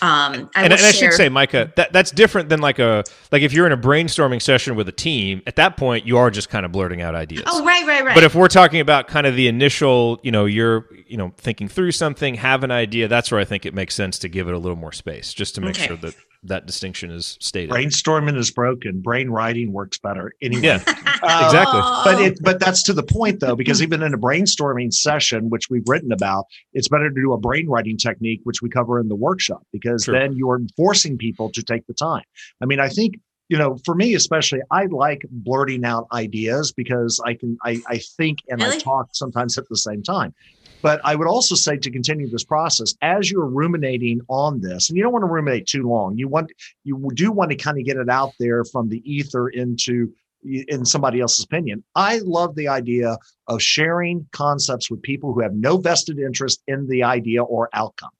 Um, 0.00 0.50
I 0.54 0.64
and, 0.64 0.72
and 0.72 0.74
I 0.74 0.90
should 0.90 1.12
say, 1.12 1.28
Mica, 1.28 1.72
that 1.76 1.92
that's 1.92 2.10
different 2.10 2.48
than 2.48 2.60
like 2.60 2.78
a 2.78 3.04
like 3.30 3.42
if 3.42 3.52
you're 3.52 3.66
in 3.66 3.72
a 3.72 3.76
brainstorming 3.76 4.40
session 4.40 4.74
with 4.74 4.88
a 4.88 4.92
team. 4.92 5.42
At 5.46 5.56
that 5.56 5.76
point, 5.76 6.06
you 6.06 6.18
are 6.18 6.30
just 6.30 6.48
kind 6.48 6.64
of 6.64 6.72
blurting 6.72 7.02
out 7.02 7.14
ideas. 7.14 7.44
Oh, 7.46 7.64
right, 7.64 7.86
right, 7.86 8.04
right. 8.04 8.14
But 8.14 8.24
if 8.24 8.34
we're 8.34 8.48
talking 8.48 8.80
about 8.80 9.06
kind 9.08 9.26
of 9.26 9.36
the 9.36 9.48
initial, 9.48 10.18
you 10.22 10.32
know, 10.32 10.46
you're 10.46 10.88
you 11.06 11.16
know 11.16 11.32
thinking 11.36 11.68
through 11.68 11.92
something, 11.92 12.34
have 12.36 12.64
an 12.64 12.70
idea. 12.70 13.08
That's 13.08 13.30
where 13.30 13.40
I 13.40 13.44
think 13.44 13.66
it 13.66 13.74
makes 13.74 13.94
sense 13.94 14.18
to 14.20 14.28
give 14.28 14.48
it 14.48 14.54
a 14.54 14.58
little 14.58 14.76
more 14.76 14.92
space, 14.92 15.34
just 15.34 15.54
to 15.56 15.60
make 15.60 15.76
okay. 15.76 15.88
sure 15.88 15.96
that 15.98 16.14
that 16.48 16.66
distinction 16.66 17.10
is 17.10 17.36
stated. 17.40 17.70
Brainstorming 17.70 18.36
is 18.36 18.50
broken. 18.50 19.00
Brain 19.00 19.30
writing 19.30 19.72
works 19.72 19.98
better. 19.98 20.32
Anyway. 20.42 20.62
Yeah, 20.62 20.82
uh, 20.86 21.42
exactly. 21.46 21.80
But 22.04 22.20
it 22.20 22.38
but 22.42 22.60
that's 22.60 22.82
to 22.84 22.92
the 22.92 23.02
point 23.02 23.40
though, 23.40 23.56
because 23.56 23.82
even 23.82 24.02
in 24.02 24.14
a 24.14 24.18
brainstorming 24.18 24.92
session, 24.92 25.50
which 25.50 25.70
we've 25.70 25.86
written 25.86 26.12
about, 26.12 26.46
it's 26.72 26.88
better 26.88 27.08
to 27.08 27.14
do 27.14 27.32
a 27.32 27.38
brain 27.38 27.68
writing 27.68 27.96
technique, 27.96 28.40
which 28.44 28.62
we 28.62 28.68
cover 28.68 28.98
in 29.00 29.08
the 29.08 29.16
workshop, 29.16 29.62
because 29.72 30.04
True. 30.04 30.14
then 30.14 30.36
you're 30.36 30.60
forcing 30.76 31.18
people 31.18 31.50
to 31.52 31.62
take 31.62 31.86
the 31.86 31.94
time. 31.94 32.24
I 32.60 32.66
mean, 32.66 32.80
I 32.80 32.88
think 32.88 33.14
you 33.48 33.56
know, 33.56 33.78
for 33.84 33.94
me 33.94 34.14
especially, 34.14 34.60
I 34.70 34.86
like 34.86 35.22
blurting 35.30 35.84
out 35.84 36.08
ideas 36.12 36.72
because 36.72 37.20
I 37.24 37.34
can 37.34 37.56
I, 37.64 37.80
I 37.88 37.98
think 37.98 38.38
and 38.48 38.60
really? 38.60 38.76
I 38.76 38.78
talk 38.78 39.08
sometimes 39.12 39.56
at 39.58 39.68
the 39.68 39.76
same 39.76 40.02
time. 40.02 40.34
But 40.82 41.00
I 41.04 41.14
would 41.14 41.26
also 41.26 41.54
say 41.54 41.76
to 41.76 41.90
continue 41.90 42.28
this 42.28 42.44
process 42.44 42.94
as 43.02 43.30
you're 43.30 43.46
ruminating 43.46 44.20
on 44.28 44.60
this, 44.60 44.88
and 44.88 44.96
you 44.96 45.02
don't 45.02 45.12
want 45.12 45.22
to 45.22 45.30
ruminate 45.30 45.66
too 45.66 45.88
long. 45.88 46.16
You 46.16 46.28
want 46.28 46.52
you 46.84 47.10
do 47.14 47.32
want 47.32 47.50
to 47.50 47.56
kind 47.56 47.78
of 47.78 47.84
get 47.84 47.96
it 47.96 48.08
out 48.08 48.32
there 48.38 48.64
from 48.64 48.88
the 48.88 49.02
ether 49.10 49.48
into 49.48 50.12
in 50.42 50.84
somebody 50.84 51.20
else's 51.20 51.44
opinion. 51.44 51.82
I 51.94 52.18
love 52.18 52.54
the 52.54 52.68
idea 52.68 53.16
of 53.48 53.62
sharing 53.62 54.26
concepts 54.32 54.90
with 54.90 55.02
people 55.02 55.32
who 55.32 55.40
have 55.40 55.54
no 55.54 55.78
vested 55.78 56.18
interest 56.18 56.62
in 56.66 56.86
the 56.88 57.02
idea 57.02 57.42
or 57.42 57.68
outcome 57.72 58.10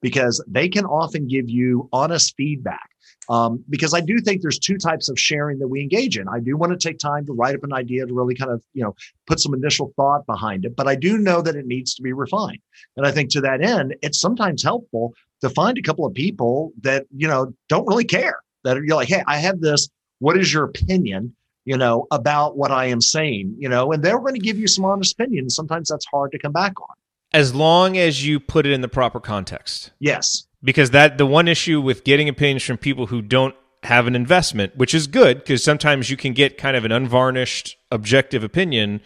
because 0.00 0.42
they 0.46 0.68
can 0.68 0.86
often 0.86 1.28
give 1.28 1.50
you 1.50 1.88
honest 1.92 2.34
feedback 2.36 2.90
um, 3.28 3.64
because 3.68 3.94
I 3.94 4.00
do 4.00 4.20
think 4.20 4.42
there's 4.42 4.58
two 4.58 4.78
types 4.78 5.08
of 5.08 5.18
sharing 5.18 5.58
that 5.58 5.68
we 5.68 5.80
engage 5.80 6.16
in. 6.16 6.28
I 6.28 6.40
do 6.40 6.56
want 6.56 6.72
to 6.72 6.88
take 6.88 6.98
time 6.98 7.26
to 7.26 7.32
write 7.32 7.54
up 7.54 7.64
an 7.64 7.72
idea 7.72 8.06
to 8.06 8.14
really 8.14 8.34
kind 8.34 8.50
of, 8.50 8.62
you 8.72 8.82
know, 8.82 8.94
put 9.26 9.40
some 9.40 9.54
initial 9.54 9.92
thought 9.96 10.26
behind 10.26 10.64
it, 10.64 10.76
but 10.76 10.86
I 10.86 10.94
do 10.94 11.18
know 11.18 11.42
that 11.42 11.56
it 11.56 11.66
needs 11.66 11.94
to 11.96 12.02
be 12.02 12.12
refined. 12.12 12.60
And 12.96 13.06
I 13.06 13.10
think 13.10 13.30
to 13.30 13.40
that 13.42 13.62
end, 13.62 13.96
it's 14.02 14.20
sometimes 14.20 14.62
helpful 14.62 15.14
to 15.40 15.50
find 15.50 15.76
a 15.76 15.82
couple 15.82 16.06
of 16.06 16.14
people 16.14 16.72
that, 16.82 17.06
you 17.14 17.26
know, 17.28 17.52
don't 17.68 17.86
really 17.86 18.04
care 18.04 18.38
that 18.64 18.76
you're 18.76 18.96
like, 18.96 19.08
Hey, 19.08 19.22
I 19.26 19.38
have 19.38 19.60
this. 19.60 19.88
What 20.18 20.38
is 20.38 20.52
your 20.52 20.64
opinion? 20.64 21.34
You 21.64 21.76
know, 21.76 22.06
about 22.12 22.56
what 22.56 22.70
I 22.70 22.86
am 22.86 23.00
saying, 23.00 23.56
you 23.58 23.68
know, 23.68 23.90
and 23.90 24.00
they're 24.00 24.20
going 24.20 24.34
to 24.34 24.40
give 24.40 24.56
you 24.56 24.68
some 24.68 24.84
honest 24.84 25.14
opinion. 25.14 25.50
Sometimes 25.50 25.88
that's 25.88 26.06
hard 26.06 26.30
to 26.30 26.38
come 26.38 26.52
back 26.52 26.80
on. 26.80 26.94
As 27.34 27.56
long 27.56 27.98
as 27.98 28.24
you 28.24 28.38
put 28.38 28.66
it 28.66 28.72
in 28.72 28.82
the 28.82 28.88
proper 28.88 29.18
context. 29.18 29.90
Yes 29.98 30.46
because 30.66 30.90
that 30.90 31.16
the 31.16 31.24
one 31.24 31.46
issue 31.46 31.80
with 31.80 32.02
getting 32.02 32.28
opinions 32.28 32.64
from 32.64 32.76
people 32.76 33.06
who 33.06 33.22
don't 33.22 33.54
have 33.84 34.08
an 34.08 34.16
investment, 34.16 34.76
which 34.76 34.94
is 34.94 35.06
good 35.06 35.38
because 35.38 35.62
sometimes 35.62 36.10
you 36.10 36.16
can 36.16 36.32
get 36.32 36.58
kind 36.58 36.76
of 36.76 36.84
an 36.84 36.90
unvarnished, 36.90 37.76
objective 37.92 38.42
opinion, 38.42 39.00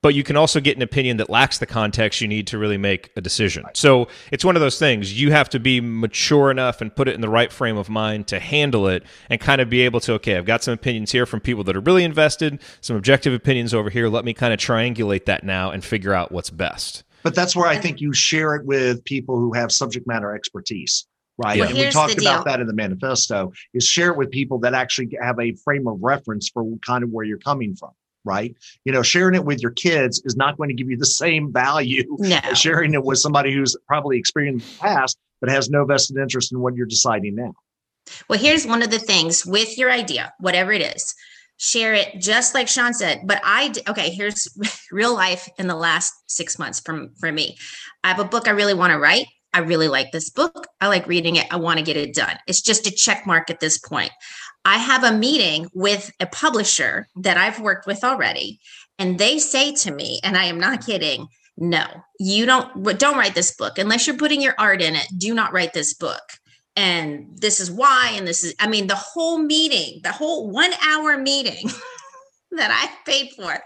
but 0.00 0.14
you 0.14 0.22
can 0.22 0.34
also 0.36 0.60
get 0.60 0.76
an 0.76 0.82
opinion 0.82 1.18
that 1.18 1.28
lacks 1.28 1.58
the 1.58 1.66
context 1.66 2.22
you 2.22 2.28
need 2.28 2.46
to 2.46 2.56
really 2.56 2.78
make 2.78 3.10
a 3.16 3.20
decision. 3.20 3.64
So 3.74 4.08
it's 4.32 4.44
one 4.44 4.56
of 4.56 4.60
those 4.60 4.78
things. 4.78 5.18
You 5.18 5.30
have 5.32 5.50
to 5.50 5.60
be 5.60 5.80
mature 5.82 6.50
enough 6.50 6.80
and 6.80 6.94
put 6.94 7.06
it 7.06 7.14
in 7.14 7.20
the 7.20 7.28
right 7.28 7.52
frame 7.52 7.76
of 7.76 7.90
mind 7.90 8.26
to 8.28 8.38
handle 8.38 8.88
it 8.88 9.02
and 9.28 9.38
kind 9.38 9.60
of 9.60 9.68
be 9.68 9.82
able 9.82 10.00
to, 10.00 10.14
okay, 10.14 10.38
I've 10.38 10.46
got 10.46 10.64
some 10.64 10.72
opinions 10.72 11.12
here 11.12 11.26
from 11.26 11.40
people 11.40 11.64
that 11.64 11.76
are 11.76 11.80
really 11.80 12.04
invested, 12.04 12.60
some 12.80 12.96
objective 12.96 13.34
opinions 13.34 13.74
over 13.74 13.90
here. 13.90 14.08
Let 14.08 14.24
me 14.24 14.32
kind 14.32 14.54
of 14.54 14.58
triangulate 14.58 15.26
that 15.26 15.44
now 15.44 15.70
and 15.70 15.84
figure 15.84 16.14
out 16.14 16.32
what's 16.32 16.50
best. 16.50 17.02
But 17.24 17.34
that's 17.34 17.56
where 17.56 17.66
I 17.66 17.78
think 17.78 18.00
you 18.00 18.12
share 18.12 18.54
it 18.54 18.64
with 18.64 19.04
people 19.04 19.36
who 19.38 19.52
have 19.54 19.72
subject 19.72 20.06
matter 20.06 20.34
expertise 20.34 21.06
right? 21.38 21.58
Well, 21.58 21.68
and 21.68 21.78
we 21.78 21.90
talked 21.90 22.20
about 22.20 22.44
that 22.44 22.60
in 22.60 22.66
the 22.66 22.72
manifesto 22.72 23.52
is 23.72 23.86
share 23.86 24.10
it 24.10 24.16
with 24.16 24.30
people 24.30 24.58
that 24.60 24.74
actually 24.74 25.16
have 25.20 25.38
a 25.38 25.54
frame 25.64 25.86
of 25.86 25.98
reference 26.00 26.48
for 26.48 26.64
kind 26.86 27.04
of 27.04 27.10
where 27.10 27.24
you're 27.24 27.38
coming 27.38 27.74
from. 27.74 27.90
Right. 28.26 28.56
You 28.84 28.92
know, 28.92 29.02
sharing 29.02 29.34
it 29.34 29.44
with 29.44 29.60
your 29.60 29.72
kids 29.72 30.22
is 30.24 30.34
not 30.34 30.56
going 30.56 30.70
to 30.70 30.74
give 30.74 30.88
you 30.88 30.96
the 30.96 31.04
same 31.04 31.52
value 31.52 32.04
no. 32.18 32.38
as 32.42 32.58
sharing 32.58 32.94
it 32.94 33.04
with 33.04 33.18
somebody 33.18 33.52
who's 33.52 33.76
probably 33.86 34.18
experienced 34.18 34.78
the 34.78 34.80
past, 34.80 35.18
but 35.42 35.50
has 35.50 35.68
no 35.68 35.84
vested 35.84 36.16
interest 36.16 36.50
in 36.50 36.60
what 36.60 36.74
you're 36.74 36.86
deciding 36.86 37.34
now. 37.34 37.52
Well, 38.28 38.38
here's 38.38 38.66
one 38.66 38.82
of 38.82 38.90
the 38.90 38.98
things 38.98 39.44
with 39.44 39.76
your 39.76 39.90
idea, 39.90 40.32
whatever 40.40 40.72
it 40.72 40.80
is, 40.80 41.14
share 41.64 41.94
it 41.94 42.20
just 42.20 42.54
like 42.54 42.68
Sean 42.68 42.92
said. 42.92 43.22
But 43.24 43.40
I 43.42 43.72
okay, 43.88 44.10
here's 44.10 44.48
real 44.92 45.14
life 45.14 45.48
in 45.58 45.66
the 45.66 45.74
last 45.74 46.12
six 46.26 46.58
months 46.58 46.80
from 46.80 47.10
for 47.18 47.32
me. 47.32 47.56
I 48.02 48.08
have 48.08 48.20
a 48.20 48.24
book 48.24 48.46
I 48.46 48.52
really 48.52 48.74
want 48.74 48.92
to 48.92 48.98
write. 48.98 49.26
I 49.52 49.60
really 49.60 49.88
like 49.88 50.10
this 50.12 50.30
book. 50.30 50.66
I 50.80 50.88
like 50.88 51.06
reading 51.06 51.36
it. 51.36 51.46
I 51.50 51.56
want 51.56 51.78
to 51.78 51.84
get 51.84 51.96
it 51.96 52.14
done. 52.14 52.36
It's 52.46 52.60
just 52.60 52.86
a 52.86 52.90
check 52.90 53.26
mark 53.26 53.50
at 53.50 53.60
this 53.60 53.78
point. 53.78 54.10
I 54.64 54.78
have 54.78 55.04
a 55.04 55.16
meeting 55.16 55.68
with 55.74 56.10
a 56.20 56.26
publisher 56.26 57.06
that 57.16 57.36
I've 57.36 57.60
worked 57.60 57.86
with 57.86 58.02
already, 58.02 58.60
and 58.98 59.18
they 59.18 59.38
say 59.38 59.72
to 59.76 59.92
me, 59.92 60.20
and 60.24 60.36
I 60.36 60.44
am 60.44 60.58
not 60.58 60.84
kidding, 60.84 61.28
no, 61.56 61.84
you 62.18 62.46
don't 62.46 62.98
don't 62.98 63.16
write 63.16 63.34
this 63.34 63.54
book 63.54 63.78
unless 63.78 64.06
you're 64.06 64.16
putting 64.16 64.42
your 64.42 64.54
art 64.58 64.82
in 64.82 64.96
it. 64.96 65.06
Do 65.16 65.32
not 65.34 65.52
write 65.52 65.72
this 65.72 65.94
book 65.94 66.22
and 66.76 67.28
this 67.36 67.60
is 67.60 67.70
why 67.70 68.12
and 68.16 68.26
this 68.26 68.42
is 68.44 68.54
i 68.58 68.66
mean 68.66 68.86
the 68.86 68.94
whole 68.94 69.38
meeting 69.38 70.00
the 70.02 70.12
whole 70.12 70.50
one 70.50 70.72
hour 70.86 71.16
meeting 71.18 71.70
that 72.56 72.70
I 72.70 73.10
paid 73.10 73.32
for 73.32 73.58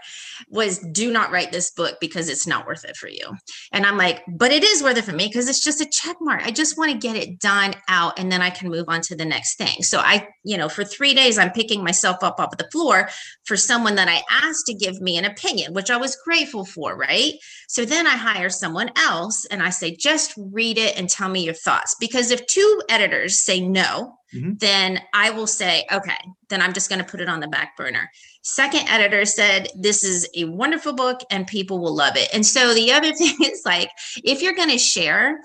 was 0.49 0.79
do 0.79 1.11
not 1.11 1.31
write 1.31 1.51
this 1.51 1.71
book 1.71 1.97
because 1.99 2.29
it's 2.29 2.47
not 2.47 2.65
worth 2.65 2.85
it 2.85 2.97
for 2.97 3.07
you. 3.07 3.35
And 3.71 3.85
I'm 3.85 3.97
like, 3.97 4.23
but 4.27 4.51
it 4.51 4.63
is 4.63 4.83
worth 4.83 4.97
it 4.97 5.05
for 5.05 5.13
me 5.13 5.27
because 5.27 5.47
it's 5.47 5.63
just 5.63 5.81
a 5.81 5.89
check 5.89 6.17
mark. 6.21 6.41
I 6.45 6.51
just 6.51 6.77
want 6.77 6.91
to 6.91 6.97
get 6.97 7.15
it 7.15 7.39
done 7.39 7.75
out 7.87 8.17
and 8.19 8.31
then 8.31 8.41
I 8.41 8.49
can 8.49 8.69
move 8.69 8.85
on 8.87 9.01
to 9.01 9.15
the 9.15 9.25
next 9.25 9.55
thing. 9.55 9.83
So 9.83 9.99
I, 9.99 10.27
you 10.43 10.57
know, 10.57 10.69
for 10.69 10.83
three 10.83 11.13
days, 11.13 11.37
I'm 11.37 11.51
picking 11.51 11.83
myself 11.83 12.17
up 12.21 12.39
off 12.39 12.57
the 12.57 12.69
floor 12.71 13.09
for 13.45 13.57
someone 13.57 13.95
that 13.95 14.07
I 14.07 14.21
asked 14.31 14.65
to 14.67 14.73
give 14.73 15.01
me 15.01 15.17
an 15.17 15.25
opinion, 15.25 15.73
which 15.73 15.89
I 15.89 15.97
was 15.97 16.17
grateful 16.25 16.65
for. 16.65 16.95
Right. 16.95 17.33
So 17.67 17.85
then 17.85 18.07
I 18.07 18.17
hire 18.17 18.49
someone 18.49 18.91
else 18.95 19.45
and 19.51 19.61
I 19.63 19.69
say, 19.69 19.95
just 19.95 20.33
read 20.37 20.77
it 20.77 20.97
and 20.97 21.09
tell 21.09 21.29
me 21.29 21.43
your 21.43 21.53
thoughts. 21.53 21.95
Because 21.99 22.31
if 22.31 22.45
two 22.45 22.81
editors 22.89 23.39
say 23.39 23.61
no, 23.61 24.18
mm-hmm. 24.33 24.53
then 24.57 25.01
I 25.13 25.31
will 25.31 25.47
say, 25.47 25.85
okay, 25.91 26.17
then 26.49 26.61
I'm 26.61 26.73
just 26.73 26.89
going 26.89 27.03
to 27.03 27.09
put 27.09 27.21
it 27.21 27.29
on 27.29 27.39
the 27.39 27.47
back 27.47 27.75
burner. 27.77 28.09
Second 28.43 28.87
editor 28.89 29.25
said, 29.25 29.67
this 29.75 30.03
is 30.03 30.29
a 30.35 30.45
wonderful 30.45 30.93
book 30.93 31.21
and 31.29 31.45
people 31.45 31.79
will 31.79 31.95
love 31.95 32.15
it. 32.15 32.29
And 32.33 32.45
so 32.45 32.73
the 32.73 32.91
other 32.91 33.13
thing 33.15 33.35
is 33.41 33.63
like, 33.65 33.89
if 34.23 34.41
you're 34.41 34.55
going 34.55 34.71
to 34.71 34.77
share, 34.77 35.39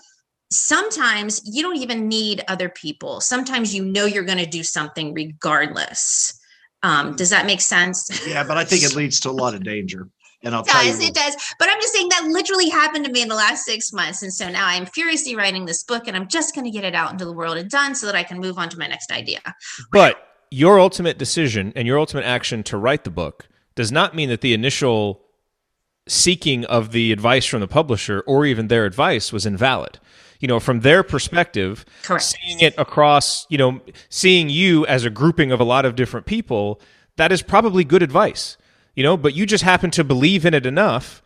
sometimes 0.50 1.40
you 1.44 1.62
don't 1.62 1.78
even 1.78 2.08
need 2.08 2.44
other 2.48 2.68
people. 2.68 3.20
Sometimes 3.20 3.74
you 3.74 3.84
know 3.84 4.06
you're 4.06 4.24
going 4.24 4.38
to 4.38 4.46
do 4.46 4.62
something 4.62 5.14
regardless. 5.14 6.38
Um, 6.82 7.16
does 7.16 7.30
that 7.30 7.46
make 7.46 7.60
sense? 7.60 8.26
Yeah, 8.26 8.44
but 8.44 8.56
I 8.56 8.64
think 8.64 8.84
it 8.84 8.94
leads 8.96 9.20
to 9.20 9.30
a 9.30 9.32
lot 9.32 9.54
of 9.54 9.64
danger. 9.64 10.08
And 10.44 10.54
I'll 10.54 10.62
it 10.62 10.66
does, 10.66 11.00
it 11.00 11.14
does. 11.14 11.36
But 11.58 11.68
I'm 11.70 11.80
just 11.80 11.94
saying 11.94 12.08
that 12.10 12.24
literally 12.24 12.68
happened 12.68 13.04
to 13.06 13.10
me 13.10 13.22
in 13.22 13.28
the 13.28 13.34
last 13.34 13.64
six 13.64 13.92
months. 13.92 14.22
And 14.22 14.32
so 14.32 14.48
now 14.48 14.66
I'm 14.66 14.86
furiously 14.86 15.34
writing 15.34 15.64
this 15.64 15.82
book 15.82 16.06
and 16.06 16.16
I'm 16.16 16.28
just 16.28 16.54
going 16.54 16.64
to 16.64 16.70
get 16.70 16.84
it 16.84 16.94
out 16.94 17.10
into 17.10 17.24
the 17.24 17.32
world 17.32 17.56
and 17.56 17.70
done 17.70 17.94
so 17.94 18.06
that 18.06 18.14
I 18.14 18.22
can 18.22 18.38
move 18.38 18.58
on 18.58 18.68
to 18.68 18.78
my 18.78 18.86
next 18.86 19.10
idea. 19.10 19.40
But 19.90 20.28
your 20.50 20.78
ultimate 20.78 21.18
decision 21.18 21.72
and 21.74 21.86
your 21.88 21.98
ultimate 21.98 22.24
action 22.24 22.62
to 22.64 22.76
write 22.76 23.04
the 23.04 23.10
book 23.10 23.48
does 23.74 23.90
not 23.90 24.14
mean 24.14 24.28
that 24.28 24.40
the 24.42 24.54
initial 24.54 25.22
seeking 26.06 26.64
of 26.66 26.92
the 26.92 27.10
advice 27.12 27.46
from 27.46 27.60
the 27.60 27.68
publisher 27.68 28.22
or 28.26 28.44
even 28.44 28.68
their 28.68 28.84
advice 28.84 29.32
was 29.32 29.46
invalid. 29.46 29.98
You 30.40 30.48
know, 30.48 30.60
from 30.60 30.80
their 30.80 31.02
perspective, 31.02 31.86
Correct. 32.02 32.22
seeing 32.22 32.60
it 32.60 32.74
across, 32.76 33.46
you 33.48 33.56
know, 33.56 33.80
seeing 34.10 34.50
you 34.50 34.84
as 34.86 35.04
a 35.04 35.10
grouping 35.10 35.50
of 35.52 35.60
a 35.60 35.64
lot 35.64 35.86
of 35.86 35.96
different 35.96 36.26
people, 36.26 36.80
that 37.16 37.32
is 37.32 37.40
probably 37.40 37.82
good 37.82 38.02
advice 38.02 38.58
you 38.94 39.02
know, 39.02 39.16
but 39.16 39.34
you 39.34 39.46
just 39.46 39.64
happen 39.64 39.90
to 39.92 40.04
believe 40.04 40.44
in 40.44 40.54
it 40.54 40.66
enough 40.66 41.22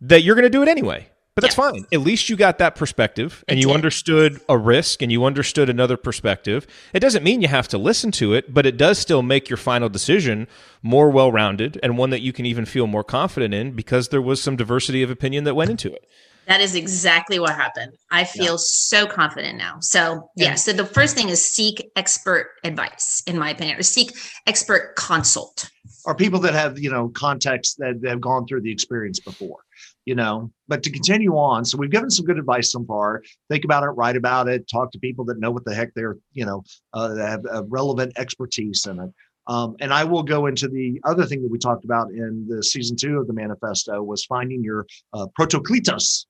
that 0.00 0.22
you're 0.22 0.34
going 0.34 0.44
to 0.44 0.50
do 0.50 0.62
it 0.62 0.68
anyway. 0.68 1.08
But 1.34 1.42
that's 1.42 1.56
yeah. 1.56 1.70
fine. 1.70 1.86
At 1.92 2.00
least 2.00 2.28
you 2.28 2.34
got 2.36 2.58
that 2.58 2.74
perspective 2.74 3.44
and 3.46 3.60
you 3.60 3.70
understood 3.70 4.40
a 4.48 4.58
risk 4.58 5.02
and 5.02 5.12
you 5.12 5.24
understood 5.24 5.70
another 5.70 5.96
perspective. 5.96 6.66
It 6.92 6.98
doesn't 6.98 7.22
mean 7.22 7.42
you 7.42 7.46
have 7.46 7.68
to 7.68 7.78
listen 7.78 8.10
to 8.12 8.34
it, 8.34 8.52
but 8.52 8.66
it 8.66 8.76
does 8.76 8.98
still 8.98 9.22
make 9.22 9.48
your 9.48 9.56
final 9.56 9.88
decision 9.88 10.48
more 10.82 11.10
well 11.10 11.30
rounded 11.30 11.78
and 11.80 11.96
one 11.96 12.10
that 12.10 12.22
you 12.22 12.32
can 12.32 12.44
even 12.44 12.64
feel 12.64 12.88
more 12.88 13.04
confident 13.04 13.54
in 13.54 13.70
because 13.70 14.08
there 14.08 14.20
was 14.20 14.42
some 14.42 14.56
diversity 14.56 15.00
of 15.04 15.12
opinion 15.12 15.44
that 15.44 15.54
went 15.54 15.70
into 15.70 15.92
it. 15.92 16.08
That 16.48 16.62
is 16.62 16.74
exactly 16.74 17.38
what 17.38 17.54
happened. 17.54 17.92
I 18.10 18.24
feel 18.24 18.54
yeah. 18.54 18.58
so 18.58 19.06
confident 19.06 19.58
now. 19.58 19.76
So, 19.80 20.30
yeah. 20.34 20.54
So, 20.54 20.72
the 20.72 20.86
first 20.86 21.14
thing 21.14 21.28
is 21.28 21.44
seek 21.44 21.90
expert 21.94 22.52
advice, 22.64 23.22
in 23.26 23.38
my 23.38 23.50
opinion, 23.50 23.78
or 23.78 23.82
seek 23.82 24.12
expert 24.46 24.94
consult. 24.96 25.68
Or 26.06 26.14
people 26.14 26.40
that 26.40 26.54
have, 26.54 26.78
you 26.78 26.90
know, 26.90 27.10
context 27.10 27.76
that, 27.78 28.00
have 28.06 28.22
gone 28.22 28.46
through 28.46 28.62
the 28.62 28.72
experience 28.72 29.20
before, 29.20 29.58
you 30.06 30.14
know. 30.14 30.50
But 30.68 30.82
to 30.84 30.90
continue 30.90 31.32
on, 31.32 31.66
so 31.66 31.76
we've 31.76 31.90
given 31.90 32.08
some 32.08 32.24
good 32.24 32.38
advice 32.38 32.72
so 32.72 32.82
far. 32.84 33.22
Think 33.50 33.64
about 33.66 33.82
it, 33.82 33.88
write 33.88 34.16
about 34.16 34.48
it, 34.48 34.66
talk 34.68 34.90
to 34.92 34.98
people 34.98 35.26
that 35.26 35.38
know 35.38 35.50
what 35.50 35.66
the 35.66 35.74
heck 35.74 35.92
they're, 35.94 36.16
you 36.32 36.46
know, 36.46 36.64
uh, 36.94 37.14
have 37.16 37.44
a 37.50 37.62
relevant 37.64 38.14
expertise 38.16 38.86
in 38.86 38.98
it. 38.98 39.10
Um, 39.48 39.76
and 39.80 39.92
I 39.92 40.04
will 40.04 40.22
go 40.22 40.46
into 40.46 40.68
the 40.68 41.00
other 41.04 41.24
thing 41.24 41.42
that 41.42 41.50
we 41.50 41.58
talked 41.58 41.84
about 41.84 42.10
in 42.10 42.46
the 42.48 42.62
season 42.62 42.96
two 42.96 43.18
of 43.18 43.26
the 43.26 43.32
manifesto 43.32 44.02
was 44.02 44.24
finding 44.26 44.62
your 44.62 44.86
uh, 45.14 45.26
protoklitos, 45.38 46.26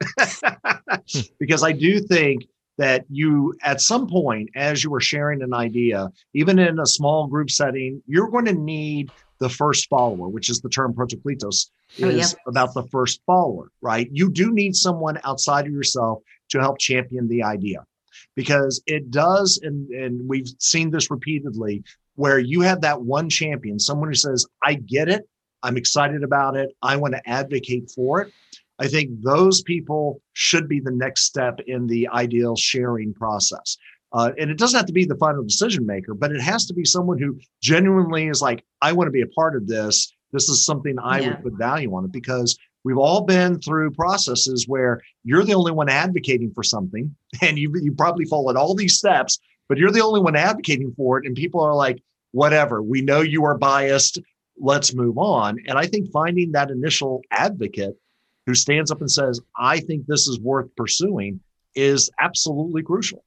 because 1.38 1.62
I 1.62 1.72
do 1.72 2.00
think 2.00 2.46
that 2.78 3.04
you 3.10 3.54
at 3.62 3.80
some 3.80 4.06
point 4.08 4.48
as 4.56 4.82
you 4.82 4.94
are 4.94 5.00
sharing 5.00 5.42
an 5.42 5.52
idea 5.52 6.08
even 6.34 6.58
in 6.58 6.78
a 6.78 6.86
small 6.86 7.26
group 7.26 7.50
setting 7.50 8.02
you're 8.06 8.30
going 8.30 8.46
to 8.46 8.54
need 8.54 9.10
the 9.38 9.50
first 9.50 9.88
follower 9.88 10.28
which 10.28 10.48
is 10.48 10.60
the 10.62 10.68
term 10.68 10.94
protoklitos 10.94 11.66
is 11.98 12.02
Oh, 12.02 12.08
yeah. 12.08 12.26
about 12.46 12.72
the 12.72 12.84
first 12.84 13.20
follower 13.26 13.70
right? 13.82 14.08
You 14.12 14.30
do 14.30 14.52
need 14.52 14.74
someone 14.76 15.18
outside 15.24 15.66
of 15.66 15.72
yourself 15.72 16.22
to 16.50 16.60
help 16.60 16.78
champion 16.78 17.28
the 17.28 17.42
idea. 17.42 17.84
Because 18.34 18.82
it 18.86 19.10
does 19.10 19.60
and 19.62 19.90
and 19.90 20.28
we've 20.28 20.48
seen 20.58 20.90
this 20.90 21.10
repeatedly 21.10 21.82
where 22.14 22.38
you 22.38 22.60
have 22.62 22.80
that 22.82 23.00
one 23.02 23.28
champion 23.28 23.78
someone 23.78 24.08
who 24.08 24.14
says 24.14 24.46
i 24.62 24.74
get 24.74 25.08
it. 25.08 25.28
I'm 25.62 25.76
excited 25.76 26.22
about 26.24 26.56
it. 26.56 26.70
I 26.80 26.96
want 26.96 27.14
to 27.14 27.28
advocate 27.28 27.90
for 27.94 28.22
it 28.22 28.32
I 28.80 28.88
think 28.88 29.10
those 29.22 29.62
people 29.62 30.22
should 30.32 30.68
be 30.68 30.80
the 30.80 30.90
next 30.90 31.22
step 31.26 31.60
in 31.66 31.86
the 31.86 32.08
ideal 32.08 32.56
sharing 32.56 33.12
process. 33.12 33.76
Uh, 34.12 34.32
and 34.38 34.50
it 34.50 34.58
doesn't 34.58 34.76
have 34.78 34.86
to 34.86 34.92
be 34.92 35.04
the 35.04 35.16
final 35.16 35.44
decision 35.44 35.86
maker, 35.86 36.14
but 36.14 36.32
it 36.32 36.40
has 36.40 36.66
to 36.66 36.74
be 36.74 36.84
someone 36.84 37.18
who 37.18 37.38
genuinely 37.62 38.26
is 38.26 38.42
like, 38.42 38.64
I 38.82 38.92
want 38.92 39.06
to 39.06 39.12
be 39.12 39.20
a 39.22 39.26
part 39.28 39.54
of 39.54 39.68
this. 39.68 40.12
This 40.32 40.48
is 40.48 40.64
something 40.64 40.96
I 40.98 41.20
Yeah. 41.20 41.28
would 41.28 41.42
put 41.42 41.52
value 41.58 41.94
on 41.94 42.06
it 42.06 42.12
because 42.12 42.56
we've 42.82 42.98
all 42.98 43.20
been 43.20 43.60
through 43.60 43.92
processes 43.92 44.66
where 44.66 45.00
you're 45.22 45.44
the 45.44 45.54
only 45.54 45.72
one 45.72 45.88
advocating 45.88 46.50
for 46.52 46.62
something 46.62 47.14
and 47.42 47.58
you, 47.58 47.72
you 47.80 47.92
probably 47.92 48.24
followed 48.24 48.56
all 48.56 48.74
these 48.74 48.96
steps, 48.96 49.38
but 49.68 49.78
you're 49.78 49.92
the 49.92 50.02
only 50.02 50.20
one 50.20 50.34
advocating 50.36 50.92
for 50.96 51.18
it. 51.18 51.26
And 51.26 51.36
people 51.36 51.60
are 51.60 51.74
like, 51.74 52.02
whatever, 52.32 52.82
we 52.82 53.02
know 53.02 53.20
you 53.20 53.44
are 53.44 53.58
biased. 53.58 54.18
Let's 54.58 54.94
move 54.94 55.18
on. 55.18 55.58
And 55.66 55.78
I 55.78 55.86
think 55.86 56.10
finding 56.10 56.52
that 56.52 56.70
initial 56.70 57.22
advocate 57.30 57.96
who 58.46 58.54
stands 58.54 58.90
up 58.90 59.00
and 59.00 59.10
says, 59.10 59.40
I 59.58 59.80
think 59.80 60.06
this 60.06 60.26
is 60.28 60.38
worth 60.40 60.74
pursuing 60.76 61.40
is 61.74 62.10
absolutely 62.20 62.82
crucial. 62.82 63.24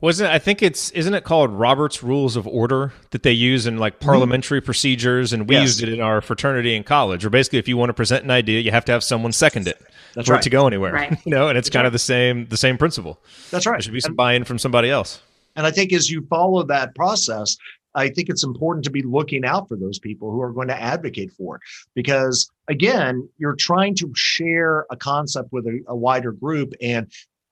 Wasn't 0.00 0.30
I 0.30 0.38
think 0.38 0.62
it's 0.62 0.90
isn't 0.92 1.12
it 1.12 1.24
called 1.24 1.50
Robert's 1.52 2.04
Rules 2.04 2.36
of 2.36 2.46
Order 2.46 2.92
that 3.10 3.24
they 3.24 3.32
use 3.32 3.66
in 3.66 3.78
like 3.78 3.98
parliamentary 3.98 4.60
procedures, 4.60 5.32
and 5.32 5.48
we 5.48 5.56
Yes. 5.56 5.62
used 5.62 5.82
it 5.82 5.88
in 5.88 6.00
our 6.00 6.20
fraternity 6.20 6.76
in 6.76 6.84
college. 6.84 7.24
Or 7.24 7.30
basically, 7.30 7.58
if 7.58 7.66
you 7.66 7.76
want 7.76 7.88
to 7.90 7.94
present 7.94 8.22
an 8.22 8.30
idea, 8.30 8.60
you 8.60 8.70
have 8.70 8.84
to 8.84 8.92
have 8.92 9.02
someone 9.02 9.32
second 9.32 9.66
it 9.66 9.80
That's 10.14 10.28
for 10.28 10.34
right. 10.34 10.40
it 10.40 10.44
to 10.44 10.50
go 10.50 10.68
anywhere. 10.68 10.92
Right. 10.92 11.18
You 11.26 11.32
know, 11.32 11.48
and 11.48 11.58
it's 11.58 11.68
kind 11.68 11.84
of 11.84 11.92
the 11.92 11.98
same 11.98 12.46
the 12.46 12.56
same 12.56 12.78
principle. 12.78 13.18
That's 13.50 13.66
right. 13.66 13.74
There 13.74 13.82
should 13.82 13.92
be 13.92 14.00
some 14.00 14.10
And, 14.10 14.16
buy-in 14.16 14.44
from 14.44 14.60
somebody 14.60 14.88
else. 14.88 15.20
and 15.56 15.66
I 15.66 15.72
think 15.72 15.92
as 15.92 16.08
you 16.08 16.24
follow 16.30 16.62
that 16.62 16.94
process, 16.94 17.56
I 17.98 18.08
think 18.08 18.28
it's 18.28 18.44
important 18.44 18.84
to 18.84 18.90
be 18.90 19.02
looking 19.02 19.44
out 19.44 19.68
for 19.68 19.76
those 19.76 19.98
people 19.98 20.30
who 20.30 20.40
are 20.40 20.52
going 20.52 20.68
to 20.68 20.80
advocate 20.80 21.32
for 21.32 21.56
it. 21.56 21.62
Because 21.94 22.50
again, 22.68 23.28
you're 23.38 23.56
trying 23.56 23.94
to 23.96 24.12
share 24.14 24.86
a 24.90 24.96
concept 24.96 25.52
with 25.52 25.66
a, 25.66 25.80
a 25.88 25.96
wider 25.96 26.32
group 26.32 26.74
and 26.80 27.10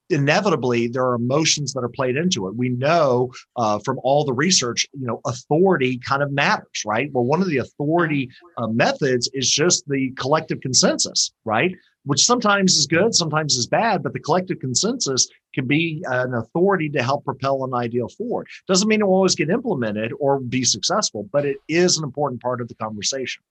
inevitably 0.09 0.87
there 0.87 1.05
are 1.05 1.17
emotions 1.17 1.73
that 1.73 1.81
are 1.81 1.89
played 1.89 2.17
into 2.17 2.47
it. 2.47 2.55
We 2.55 2.69
know 2.69 3.33
uh, 3.57 3.81
from 3.85 3.99
all 4.05 4.25
the 4.25 4.33
research 4.33 4.87
you 4.93 5.07
know 5.07 5.21
authority 5.27 5.99
kind 5.99 6.23
of 6.23 6.31
matters 6.31 6.83
right? 6.85 7.11
Well 7.13 7.25
one 7.25 7.43
of 7.43 7.49
the 7.49 7.59
authority 7.59 8.31
uh, 8.57 8.69
methods 8.69 9.29
is 9.33 9.51
just 9.51 9.89
the 9.89 10.13
collective 10.17 10.61
consensus 10.61 11.33
right 11.45 11.75
which 12.07 12.25
sometimes 12.25 12.77
is 12.77 12.87
good 12.87 13.15
sometimes 13.15 13.57
is 13.57 13.67
bad 13.67 14.03
but 14.03 14.13
the 14.13 14.21
collective 14.21 14.59
consensus 14.59 15.29
can 15.55 15.67
be 15.67 16.03
an 16.09 16.35
authority 16.35 16.89
to 16.89 17.03
help 17.03 17.25
propel 17.25 17.65
an 17.65 17.75
ideal 17.75 18.09
forward 18.09 18.47
doesn't 18.67 18.89
mean 18.89 19.01
it 19.01 19.05
will 19.05 19.15
always 19.15 19.35
get 19.35 19.51
implemented 19.51 20.13
or 20.19 20.41
be 20.41 20.65
successful 20.65 21.29
but 21.33 21.45
it 21.45 21.57
is 21.69 21.99
an 21.99 22.05
important 22.05 22.41
part 22.41 22.61
of 22.61 22.69
the 22.69 22.75
conversation 22.75 23.43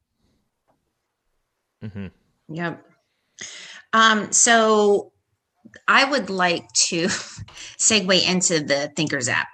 hmm 1.81 2.07
Yep. 2.49 2.85
Um, 3.93 4.31
so 4.31 5.11
I 5.87 6.05
would 6.05 6.29
like 6.29 6.71
to 6.73 7.05
segue 7.77 8.29
into 8.29 8.59
the 8.63 8.91
Thinkers 8.95 9.29
app 9.29 9.47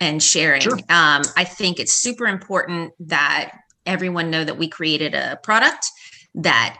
and 0.00 0.22
sharing. 0.22 0.62
Sure. 0.62 0.78
Um, 0.88 1.22
I 1.36 1.44
think 1.44 1.78
it's 1.78 1.92
super 1.92 2.26
important 2.26 2.92
that 3.00 3.52
everyone 3.84 4.30
know 4.30 4.44
that 4.44 4.58
we 4.58 4.68
created 4.68 5.14
a 5.14 5.38
product 5.42 5.86
that 6.34 6.78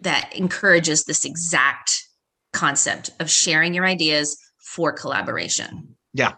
that 0.00 0.32
encourages 0.34 1.04
this 1.04 1.24
exact 1.24 2.04
concept 2.52 3.10
of 3.20 3.30
sharing 3.30 3.74
your 3.74 3.86
ideas 3.86 4.38
for 4.58 4.92
collaboration. 4.92 5.96
Yeah. 6.14 6.32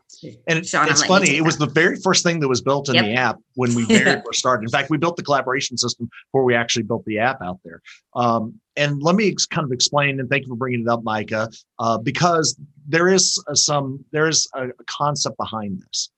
And 0.46 0.66
Sean, 0.66 0.88
it's 0.88 1.05
funny. 1.05 1.37
It 1.37 1.42
was 1.42 1.57
the 1.57 1.66
very 1.66 1.96
first 1.96 2.25
thing 2.25 2.40
that 2.40 2.49
was 2.49 2.61
built 2.61 2.88
in 2.88 2.96
Yep. 2.96 3.05
the 3.05 3.14
app 3.14 3.37
when 3.55 3.75
we 3.75 3.85
very 3.85 4.20
first 4.27 4.40
started. 4.40 4.64
In 4.64 4.68
fact, 4.68 4.90
we 4.90 4.99
built 4.99 5.16
the 5.16 5.23
collaboration 5.23 5.79
system 5.79 6.11
before 6.29 6.44
we 6.44 6.55
actually 6.55 6.83
built 6.83 7.05
the 7.07 7.18
app 7.18 7.40
out 7.40 7.59
there. 7.64 7.81
Um, 8.14 8.61
and 8.77 9.03
let 9.03 9.14
me 9.14 9.35
kind 9.51 9.64
of 9.64 9.73
explain, 9.73 10.20
and 10.20 10.29
thank 10.29 10.42
you 10.42 10.49
for 10.49 10.57
bringing 10.57 10.83
it 10.83 10.88
up, 10.88 11.03
Mica, 11.05 11.49
uh, 11.79 11.99
because 11.99 12.59
there 12.87 13.09
is 13.09 13.42
uh, 13.49 13.55
some 13.55 14.05
there 14.11 14.29
is 14.29 14.49
a, 14.55 14.68
a 14.68 14.85
concept 14.87 15.37
behind 15.38 15.81
this. 15.81 16.11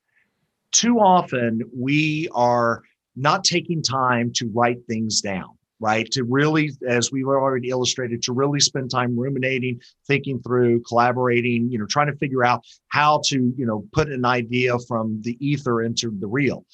Too 0.73 0.99
often 0.99 1.63
we 1.77 2.29
are 2.33 2.83
not 3.15 3.45
taking 3.45 3.83
time 3.83 4.33
to 4.37 4.51
write 4.55 4.79
things 4.89 5.21
down, 5.21 5.51
right? 5.83 6.11
To 6.12 6.25
really, 6.25 6.71
as 6.88 7.12
we've 7.12 7.27
already 7.27 7.68
illustrated, 7.68 8.23
to 8.23 8.33
really 8.33 8.61
spend 8.61 8.90
time 8.90 9.18
ruminating, 9.18 9.81
thinking 10.07 10.40
through, 10.40 10.83
collaborating, 10.88 11.71
you 11.71 11.79
know, 11.79 11.87
trying 11.87 12.07
to 12.07 12.16
figure 12.16 12.45
out 12.45 12.64
how 12.88 13.21
to 13.27 13.53
you 13.57 13.66
know 13.66 13.85
put 13.92 14.09
an 14.09 14.25
idea 14.25 14.79
from 14.88 15.21
the 15.23 15.37
ether 15.47 15.83
into 15.83 16.11
the 16.18 16.27
real 16.27 16.64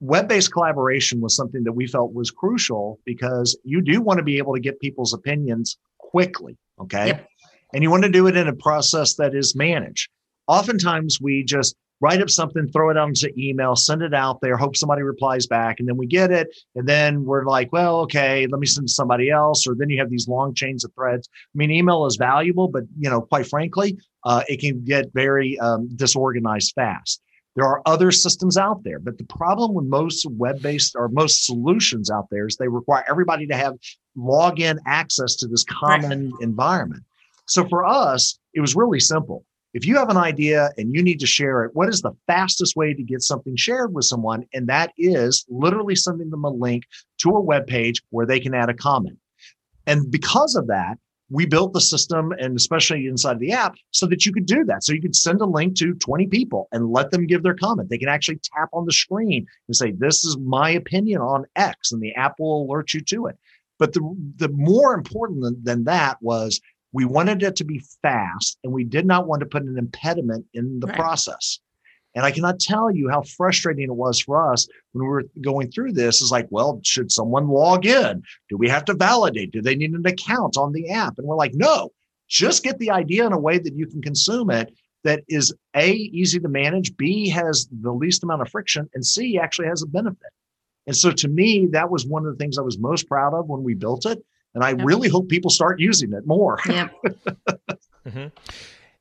web-based 0.00 0.52
collaboration 0.52 1.20
was 1.20 1.34
something 1.34 1.64
that 1.64 1.72
we 1.72 1.86
felt 1.86 2.12
was 2.12 2.30
crucial 2.30 2.98
because 3.04 3.58
you 3.64 3.80
do 3.80 4.00
want 4.00 4.18
to 4.18 4.22
be 4.22 4.38
able 4.38 4.54
to 4.54 4.60
get 4.60 4.78
people's 4.80 5.14
opinions 5.14 5.78
quickly 5.98 6.56
okay 6.78 7.06
Yep. 7.06 7.28
and 7.72 7.82
you 7.82 7.90
want 7.90 8.02
to 8.02 8.10
do 8.10 8.26
it 8.26 8.36
in 8.36 8.46
a 8.48 8.54
process 8.54 9.14
that 9.14 9.34
is 9.34 9.56
managed 9.56 10.10
oftentimes 10.46 11.18
we 11.20 11.44
just 11.44 11.76
write 12.00 12.20
up 12.20 12.30
something 12.30 12.68
throw 12.68 12.90
it 12.90 12.96
onto 12.96 13.28
email 13.38 13.74
send 13.74 14.02
it 14.02 14.14
out 14.14 14.40
there 14.40 14.56
hope 14.56 14.76
somebody 14.76 15.02
replies 15.02 15.46
back 15.46 15.80
and 15.80 15.88
then 15.88 15.96
we 15.96 16.06
get 16.06 16.30
it. 16.30 16.48
And 16.74 16.88
then 16.88 17.24
we're 17.24 17.44
like 17.44 17.72
well 17.72 18.00
okay 18.00 18.46
let 18.46 18.60
me 18.60 18.66
send 18.66 18.88
to 18.88 18.92
somebody 18.92 19.30
else. 19.30 19.66
Or 19.66 19.74
then 19.74 19.90
you 19.90 19.98
have 19.98 20.10
these 20.10 20.28
long 20.28 20.54
chains 20.54 20.84
of 20.84 20.92
threads. 20.94 21.28
I 21.32 21.56
mean 21.56 21.70
email 21.70 22.06
is 22.06 22.16
valuable 22.16 22.68
but 22.68 22.84
you 22.98 23.10
know 23.10 23.20
quite 23.20 23.46
frankly 23.46 23.98
uh, 24.24 24.42
it 24.48 24.60
can 24.60 24.84
get 24.84 25.12
very 25.14 25.58
um, 25.60 25.88
disorganized 25.94 26.72
fast. 26.74 27.22
There 27.56 27.64
are 27.64 27.80
other 27.86 28.12
systems 28.12 28.58
out 28.58 28.84
there, 28.84 28.98
but 28.98 29.16
the 29.16 29.24
problem 29.24 29.72
with 29.72 29.86
most 29.86 30.26
web 30.32 30.60
based 30.60 30.94
or 30.94 31.08
most 31.08 31.46
solutions 31.46 32.10
out 32.10 32.26
there 32.30 32.46
is 32.46 32.56
they 32.56 32.68
require 32.68 33.02
everybody 33.08 33.46
to 33.46 33.56
have 33.56 33.74
login 34.16 34.78
access 34.86 35.36
to 35.36 35.48
this 35.48 35.64
common 35.64 36.32
environment. 36.40 37.02
So 37.46 37.66
for 37.66 37.84
us, 37.86 38.38
it 38.52 38.60
was 38.60 38.76
really 38.76 39.00
simple. 39.00 39.44
If 39.76 39.86
you 39.86 39.96
have 39.98 40.08
an 40.08 40.16
idea 40.16 40.70
and 40.78 40.94
you 40.94 41.02
need 41.02 41.20
to 41.20 41.26
share 41.26 41.62
it, 41.62 41.72
what 41.74 41.90
is 41.90 42.00
the 42.00 42.16
fastest 42.26 42.76
way 42.76 42.94
to 42.94 43.02
get 43.02 43.20
something 43.20 43.56
shared 43.56 43.92
with 43.92 44.06
someone? 44.06 44.46
And 44.54 44.66
that 44.68 44.94
is 44.96 45.44
literally 45.50 45.94
sending 45.94 46.30
them 46.30 46.44
a 46.44 46.50
link 46.50 46.84
to 47.18 47.28
a 47.28 47.40
web 47.42 47.66
page 47.66 48.00
where 48.08 48.24
they 48.24 48.40
can 48.40 48.54
add 48.54 48.70
a 48.70 48.74
comment. 48.74 49.18
And 49.86 50.10
because 50.10 50.56
of 50.56 50.66
that, 50.68 50.96
we 51.28 51.44
built 51.44 51.74
the 51.74 51.82
system 51.82 52.32
and 52.38 52.56
especially 52.56 53.06
inside 53.06 53.38
the 53.38 53.52
app 53.52 53.74
so 53.90 54.06
that 54.06 54.24
you 54.24 54.32
could 54.32 54.46
do 54.46 54.64
that. 54.64 54.82
So 54.82 54.94
you 54.94 55.02
could 55.02 55.14
send 55.14 55.42
a 55.42 55.44
link 55.44 55.76
to 55.76 55.92
20 55.92 56.26
people 56.28 56.68
and 56.72 56.90
let 56.90 57.10
them 57.10 57.26
give 57.26 57.42
their 57.42 57.54
comment. 57.54 57.90
They 57.90 57.98
can 57.98 58.08
actually 58.08 58.40
tap 58.42 58.70
on 58.72 58.86
the 58.86 58.94
screen 58.94 59.46
and 59.68 59.76
say, 59.76 59.92
This 59.92 60.24
is 60.24 60.38
my 60.38 60.70
opinion 60.70 61.20
on 61.20 61.44
X, 61.54 61.92
and 61.92 62.00
the 62.00 62.14
app 62.14 62.36
will 62.38 62.62
alert 62.62 62.94
you 62.94 63.02
to 63.02 63.26
it. 63.26 63.36
But 63.78 63.92
the, 63.92 64.00
the 64.36 64.48
more 64.48 64.94
important 64.94 65.42
than, 65.42 65.62
than 65.62 65.84
that 65.84 66.16
was 66.22 66.62
we 66.96 67.04
wanted 67.04 67.42
it 67.42 67.54
to 67.56 67.64
be 67.64 67.84
fast 68.00 68.58
and 68.64 68.72
we 68.72 68.82
did 68.82 69.04
not 69.04 69.26
want 69.26 69.40
to 69.40 69.46
put 69.46 69.62
an 69.62 69.76
impediment 69.76 70.46
in 70.54 70.80
the 70.80 70.86
Right. 70.86 70.96
process. 70.96 71.58
And 72.14 72.24
I 72.24 72.30
cannot 72.30 72.58
tell 72.58 72.90
you 72.90 73.10
how 73.10 73.20
frustrating 73.20 73.84
it 73.84 73.94
was 73.94 74.18
for 74.18 74.50
us 74.50 74.66
when 74.92 75.04
we 75.04 75.10
were 75.10 75.24
going 75.42 75.70
through 75.70 75.92
this. 75.92 76.22
Is 76.22 76.30
like, 76.30 76.46
well, 76.48 76.80
should 76.82 77.12
someone 77.12 77.48
log 77.48 77.84
in? 77.84 78.22
Do 78.48 78.56
we 78.56 78.70
have 78.70 78.86
to 78.86 78.94
validate? 78.94 79.50
Do 79.50 79.60
they 79.60 79.76
need 79.76 79.90
an 79.90 80.06
account 80.06 80.56
on 80.56 80.72
the 80.72 80.88
app? 80.88 81.18
And 81.18 81.26
we're 81.26 81.36
like, 81.36 81.52
no, 81.52 81.92
just 82.28 82.64
get 82.64 82.78
the 82.78 82.90
idea 82.90 83.26
in 83.26 83.34
a 83.34 83.38
way 83.38 83.58
that 83.58 83.74
you 83.74 83.86
can 83.86 84.00
consume 84.00 84.48
it 84.50 84.72
that 85.04 85.22
is 85.28 85.54
A, 85.76 85.90
easy 85.92 86.40
to 86.40 86.48
manage, 86.48 86.96
B, 86.96 87.28
has 87.28 87.68
the 87.70 87.92
least 87.92 88.24
amount 88.24 88.40
of 88.40 88.48
friction, 88.48 88.88
and 88.94 89.04
C, 89.04 89.38
actually 89.38 89.68
has 89.68 89.82
a 89.82 89.86
benefit. 89.86 90.32
And 90.86 90.96
so 90.96 91.10
to 91.10 91.28
me, 91.28 91.66
that 91.72 91.90
was 91.90 92.06
one 92.06 92.24
of 92.24 92.32
the 92.32 92.38
things 92.42 92.56
I 92.56 92.62
was 92.62 92.78
most 92.78 93.06
proud 93.06 93.34
of 93.34 93.48
when 93.48 93.62
we 93.62 93.74
built 93.74 94.06
it. 94.06 94.24
And 94.56 94.64
I 94.64 94.70
Yep. 94.70 94.80
really 94.84 95.08
hope 95.08 95.28
people 95.28 95.50
start 95.50 95.78
using 95.78 96.12
it 96.14 96.26
more. 96.26 96.58
Yep. 96.68 96.90
hmm 98.10 98.26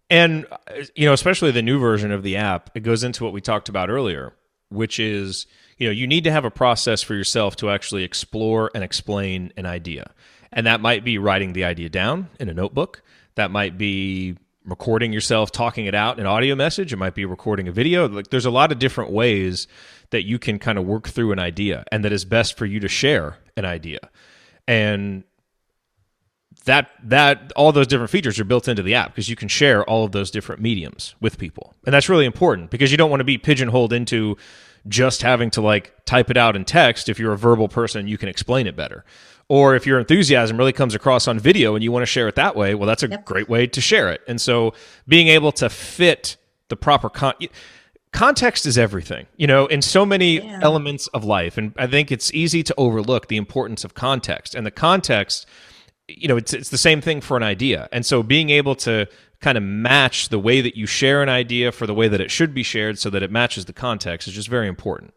And 0.09 0.45
uh, 0.51 0.57
you 0.95 1.05
know, 1.07 1.13
especially 1.13 1.51
the 1.51 1.61
new 1.63 1.79
version 1.79 2.11
of 2.11 2.21
the 2.23 2.35
app, 2.37 2.69
it 2.75 2.81
goes 2.81 3.03
into 3.03 3.23
what 3.23 3.33
we 3.33 3.41
talked 3.41 3.69
about 3.69 3.89
earlier, 3.89 4.33
which 4.69 4.99
is 4.99 5.47
you 5.77 5.87
know 5.87 5.91
you 5.91 6.07
need 6.07 6.25
to 6.25 6.31
have 6.31 6.45
a 6.45 6.51
process 6.51 7.01
for 7.01 7.15
yourself 7.15 7.55
to 7.57 7.69
actually 7.69 8.03
explore 8.03 8.69
and 8.75 8.83
explain 8.83 9.51
an 9.57 9.65
idea, 9.65 10.11
and 10.51 10.67
that 10.67 10.81
might 10.81 11.03
be 11.05 11.17
writing 11.17 11.53
the 11.53 11.63
idea 11.63 11.89
down 11.89 12.29
in 12.39 12.49
a 12.49 12.53
notebook. 12.53 13.01
That 13.35 13.49
might 13.49 13.77
be 13.77 14.35
recording 14.65 15.13
yourself 15.13 15.51
talking 15.51 15.85
it 15.85 15.95
out 15.95 16.19
in 16.19 16.25
audio 16.25 16.55
message. 16.55 16.91
It 16.91 16.97
might 16.97 17.15
be 17.15 17.23
recording 17.25 17.67
a 17.67 17.71
video. 17.71 18.07
Like 18.09 18.29
there's 18.29 18.45
a 18.45 18.51
lot 18.51 18.71
of 18.73 18.79
different 18.79 19.11
ways 19.11 19.67
that 20.09 20.23
you 20.23 20.37
can 20.39 20.59
kind 20.59 20.77
of 20.77 20.85
work 20.85 21.07
through 21.07 21.31
an 21.31 21.39
idea, 21.39 21.85
and 21.91 22.03
that 22.03 22.11
is 22.11 22.25
best 22.25 22.57
for 22.57 22.65
you 22.65 22.79
to 22.81 22.87
share 22.89 23.37
an 23.55 23.63
idea. 23.65 23.99
And 24.67 25.23
that 26.65 26.89
that 27.04 27.54
all 27.56 27.71
those 27.71 27.88
different 27.88 28.10
features 28.12 28.39
are 28.39 28.43
built 28.43 28.67
into 28.67 28.84
the 28.84 28.93
app 28.93 29.12
because 29.12 29.30
you 29.30 29.36
can 29.36 29.47
share 29.47 29.84
all 29.86 30.04
of 30.04 30.12
those 30.12 30.30
different 30.30 30.62
mediums 30.62 31.15
with 31.21 31.38
people. 31.38 31.73
And 31.86 31.93
that's 31.93 32.10
really 32.10 32.25
important 32.25 32.71
because 32.71 32.91
you 32.91 32.97
don't 32.97 33.10
want 33.10 33.21
to 33.21 33.25
be 33.25 33.38
pigeonholed 33.38 33.93
into 33.93 34.38
just 34.88 35.21
having 35.21 35.49
to 35.51 35.62
like 35.62 35.93
type 36.06 36.30
it 36.30 36.38
out 36.38 36.56
in 36.56 36.65
text. 36.65 37.08
If 37.08 37.19
you're 37.19 37.34
a 37.34 37.38
verbal 37.38 37.67
person 37.67 38.08
you 38.08 38.17
can 38.17 38.30
explain 38.30 38.67
it 38.67 38.75
better. 38.75 39.06
Or 39.47 39.75
if 39.75 39.86
your 39.86 39.99
enthusiasm 39.99 40.58
really 40.58 40.73
comes 40.73 40.95
across 40.95 41.28
on 41.28 41.38
video 41.38 41.75
and 41.75 41.84
you 41.84 41.91
want 41.91 42.01
to 42.01 42.08
share 42.08 42.28
it 42.28 42.36
that 42.36 42.56
way 42.56 42.73
well 42.73 42.88
that's 42.88 43.04
a 43.04 43.10
yep. 43.10 43.25
great 43.25 43.47
way 43.47 43.67
to 43.67 43.82
share 43.82 44.12
it. 44.12 44.21
And 44.28 44.41
so 44.41 44.73
being 45.08 45.28
able 45.28 45.51
to 45.54 45.69
fit 45.69 46.36
the 46.69 46.75
proper 46.75 47.10
con- 47.10 47.36
context 48.12 48.65
is 48.65 48.75
everything 48.78 49.28
you 49.36 49.45
know 49.45 49.67
in 49.67 49.82
so 49.82 50.04
many 50.04 50.38
yeah. 50.38 50.60
elements 50.63 51.06
of 51.08 51.23
life. 51.23 51.60
And 51.60 51.73
i 51.78 51.86
think 51.86 52.12
it's 52.12 52.34
easy 52.34 52.63
to 52.63 52.73
overlook 52.75 53.28
the 53.28 53.38
importance 53.38 53.84
of 53.84 53.93
context. 53.93 54.56
And 54.56 54.65
the 54.65 54.71
context 54.71 55.45
you 56.07 56.27
know 56.27 56.37
it's 56.37 56.53
it's 56.53 56.69
the 56.69 56.77
same 56.77 57.01
thing 57.01 57.21
for 57.21 57.37
an 57.37 57.43
idea. 57.43 57.89
And 57.91 58.05
so 58.05 58.23
being 58.23 58.49
able 58.49 58.75
to 58.75 59.07
kind 59.41 59.57
of 59.57 59.63
match 59.63 60.29
the 60.29 60.39
way 60.39 60.61
that 60.61 60.75
you 60.75 60.85
share 60.85 61.21
an 61.21 61.29
idea 61.29 61.71
for 61.71 61.85
the 61.85 61.93
way 61.93 62.07
that 62.07 62.21
it 62.21 62.31
should 62.31 62.53
be 62.53 62.63
shared 62.63 62.97
so 62.97 63.09
that 63.09 63.21
it 63.21 63.31
matches 63.31 63.65
the 63.65 63.73
context 63.73 64.27
is 64.27 64.33
just 64.33 64.47
very 64.47 64.67
important. 64.67 65.13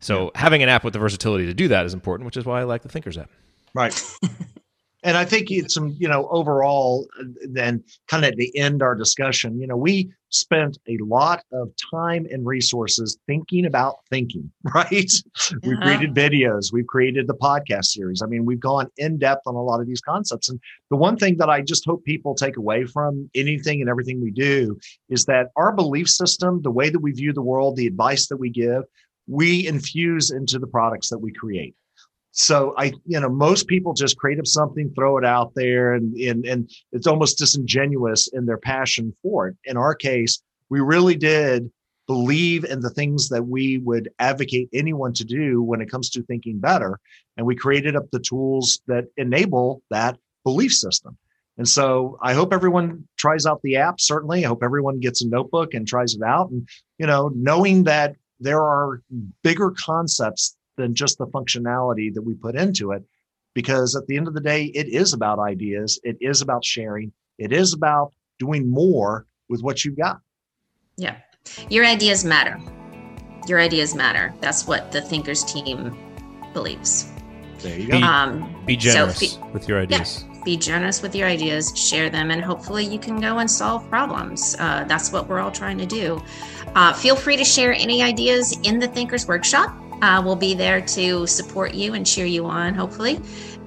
So 0.00 0.24
yeah. 0.24 0.40
having 0.40 0.62
an 0.62 0.68
app 0.68 0.82
with 0.82 0.92
the 0.92 0.98
versatility 0.98 1.46
to 1.46 1.54
do 1.54 1.68
that 1.68 1.86
is 1.86 1.94
important 1.94 2.26
which 2.26 2.36
is 2.36 2.44
why 2.44 2.60
i 2.60 2.64
like 2.64 2.82
the 2.82 2.88
thinkers 2.88 3.18
app. 3.18 3.30
Right 3.74 3.94
and 5.02 5.16
I 5.16 5.24
think 5.24 5.50
it's 5.50 5.74
some, 5.74 5.96
you 5.98 6.08
know, 6.08 6.28
overall, 6.28 7.06
uh, 7.18 7.24
then 7.48 7.82
kind 8.08 8.24
of 8.24 8.32
at 8.32 8.36
the 8.36 8.56
end 8.56 8.82
our 8.82 8.94
discussion, 8.94 9.58
you 9.58 9.66
know, 9.66 9.76
we 9.76 10.10
spent 10.28 10.78
a 10.88 10.96
lot 10.98 11.42
of 11.52 11.70
time 11.92 12.26
and 12.30 12.46
resources 12.46 13.18
thinking 13.26 13.64
about 13.64 13.96
thinking, 14.10 14.50
right? 14.74 14.90
Yeah. 14.90 15.56
We've 15.62 15.76
uh-huh. 15.76 15.82
created 15.82 16.14
videos, 16.14 16.72
we've 16.72 16.86
created 16.86 17.26
the 17.26 17.34
podcast 17.34 17.86
series. 17.86 18.20
I 18.22 18.26
mean, 18.26 18.44
we've 18.44 18.60
gone 18.60 18.88
in 18.98 19.18
depth 19.18 19.42
on 19.46 19.54
a 19.54 19.62
lot 19.62 19.80
of 19.80 19.86
these 19.86 20.00
concepts. 20.00 20.48
And 20.48 20.60
the 20.90 20.96
one 20.96 21.16
thing 21.16 21.38
that 21.38 21.48
I 21.48 21.62
just 21.62 21.84
hope 21.86 22.04
people 22.04 22.34
take 22.34 22.56
away 22.56 22.84
from 22.84 23.30
anything 23.34 23.80
and 23.80 23.88
everything 23.88 24.20
we 24.20 24.30
do 24.30 24.78
is 25.08 25.24
that 25.24 25.48
our 25.56 25.72
belief 25.72 26.08
system, 26.08 26.60
the 26.62 26.70
way 26.70 26.90
that 26.90 27.00
we 27.00 27.12
view 27.12 27.32
the 27.32 27.42
world, 27.42 27.76
the 27.76 27.86
advice 27.86 28.28
that 28.28 28.36
we 28.36 28.50
give, 28.50 28.82
we 29.26 29.66
infuse 29.66 30.30
into 30.30 30.58
the 30.58 30.66
products 30.66 31.08
that 31.08 31.18
we 31.18 31.32
create 31.32 31.74
so 32.32 32.74
I, 32.76 32.92
you 33.06 33.18
know, 33.20 33.28
most 33.28 33.66
people 33.66 33.92
just 33.92 34.16
create 34.16 34.38
up 34.38 34.46
something, 34.46 34.92
throw 34.94 35.18
it 35.18 35.24
out 35.24 35.52
there, 35.54 35.94
and 35.94 36.14
and 36.16 36.44
and 36.46 36.70
it's 36.92 37.06
almost 37.06 37.38
disingenuous 37.38 38.28
in 38.28 38.46
their 38.46 38.58
passion 38.58 39.14
for 39.22 39.48
it. 39.48 39.56
In 39.64 39.76
our 39.76 39.94
case, 39.94 40.40
we 40.68 40.80
really 40.80 41.16
did 41.16 41.70
believe 42.06 42.64
in 42.64 42.80
the 42.80 42.90
things 42.90 43.28
that 43.28 43.46
we 43.46 43.78
would 43.78 44.10
advocate 44.18 44.68
anyone 44.72 45.12
to 45.14 45.24
do 45.24 45.62
when 45.62 45.80
it 45.80 45.90
comes 45.90 46.10
to 46.10 46.22
thinking 46.22 46.58
better, 46.58 47.00
and 47.36 47.46
we 47.46 47.56
created 47.56 47.96
up 47.96 48.10
the 48.12 48.20
tools 48.20 48.80
that 48.86 49.06
enable 49.16 49.82
that 49.90 50.16
belief 50.44 50.72
system. 50.72 51.16
And 51.58 51.68
so 51.68 52.16
I 52.22 52.32
hope 52.32 52.54
everyone 52.54 53.06
tries 53.18 53.44
out 53.44 53.60
the 53.62 53.76
app. 53.76 54.00
Certainly, 54.00 54.44
I 54.44 54.48
hope 54.48 54.62
everyone 54.62 55.00
gets 55.00 55.22
a 55.22 55.28
notebook 55.28 55.74
and 55.74 55.86
tries 55.86 56.14
it 56.14 56.22
out. 56.22 56.50
And 56.50 56.68
you 56.98 57.08
know, 57.08 57.32
knowing 57.34 57.84
that 57.84 58.14
there 58.38 58.62
are 58.62 59.02
bigger 59.42 59.72
concepts 59.72 60.56
than 60.80 60.94
just 60.94 61.18
the 61.18 61.26
functionality 61.26 62.12
that 62.14 62.22
we 62.22 62.34
put 62.34 62.56
into 62.56 62.92
it. 62.92 63.02
Because 63.54 63.96
at 63.96 64.06
the 64.06 64.16
end 64.16 64.28
of 64.28 64.34
the 64.34 64.40
day, 64.40 64.64
it 64.66 64.88
is 64.88 65.12
about 65.12 65.38
ideas, 65.38 66.00
it 66.04 66.16
is 66.20 66.40
about 66.40 66.64
sharing, 66.64 67.12
it 67.38 67.52
is 67.52 67.74
about 67.74 68.12
doing 68.38 68.70
more 68.70 69.26
with 69.48 69.60
what 69.62 69.84
you've 69.84 69.96
got. 69.96 70.20
Yeah. 70.96 71.16
Your 71.68 71.84
ideas 71.84 72.24
matter. 72.24 72.60
Your 73.48 73.60
ideas 73.60 73.94
matter. 73.94 74.32
That's 74.40 74.66
what 74.66 74.92
the 74.92 75.00
Thinkers 75.00 75.44
team 75.44 75.96
believes. 76.52 77.10
There 77.58 77.78
you 77.78 77.88
go. 77.88 77.98
Be, 77.98 78.02
um, 78.02 78.64
be 78.66 78.76
generous 78.76 79.18
so 79.18 79.46
be, 79.46 79.52
with 79.52 79.68
your 79.68 79.80
ideas. 79.80 80.24
Yeah, 80.24 80.44
be 80.44 80.56
generous 80.56 81.02
with 81.02 81.14
your 81.14 81.28
ideas, 81.28 81.76
share 81.76 82.08
them, 82.08 82.30
and 82.30 82.42
hopefully 82.42 82.84
you 82.84 82.98
can 82.98 83.20
go 83.20 83.38
and 83.38 83.50
solve 83.50 83.88
problems. 83.90 84.56
Uh, 84.58 84.84
that's 84.84 85.12
what 85.12 85.28
we're 85.28 85.40
all 85.40 85.50
trying 85.50 85.78
to 85.78 85.86
do. 85.86 86.22
Uh, 86.74 86.92
feel 86.92 87.16
free 87.16 87.36
to 87.36 87.44
share 87.44 87.72
any 87.72 88.02
ideas 88.02 88.58
in 88.62 88.78
the 88.78 88.88
Thinkers 88.88 89.26
Workshop. 89.26 89.74
Uh, 90.02 90.22
we'll 90.24 90.36
be 90.36 90.54
there 90.54 90.80
to 90.80 91.26
support 91.26 91.74
you 91.74 91.94
and 91.94 92.06
cheer 92.06 92.26
you 92.26 92.46
on, 92.46 92.74
hopefully. 92.74 93.20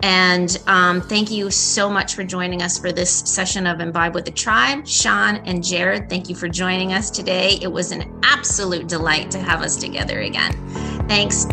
And 0.04 0.62
um, 0.68 1.02
thank 1.02 1.32
you 1.32 1.50
so 1.50 1.90
much 1.90 2.14
for 2.14 2.26
joining 2.26 2.62
us 2.62 2.78
for 2.78 2.92
this 2.92 3.10
session 3.10 3.66
of 3.66 3.80
Imbibe 3.80 4.14
with 4.14 4.26
the 4.26 4.32
Tribe. 4.32 4.86
Sean 4.86 5.38
and 5.46 5.64
Jerod, 5.64 6.10
thank 6.10 6.28
you 6.28 6.36
for 6.36 6.50
joining 6.50 6.92
us 6.92 7.10
today. 7.10 7.58
It 7.62 7.72
was 7.72 7.92
an 7.92 8.14
absolute 8.22 8.88
delight 8.88 9.32
to 9.32 9.40
have 9.40 9.62
us 9.62 9.78
together 9.78 10.20
again. 10.20 10.52
Thanks. 11.08 11.46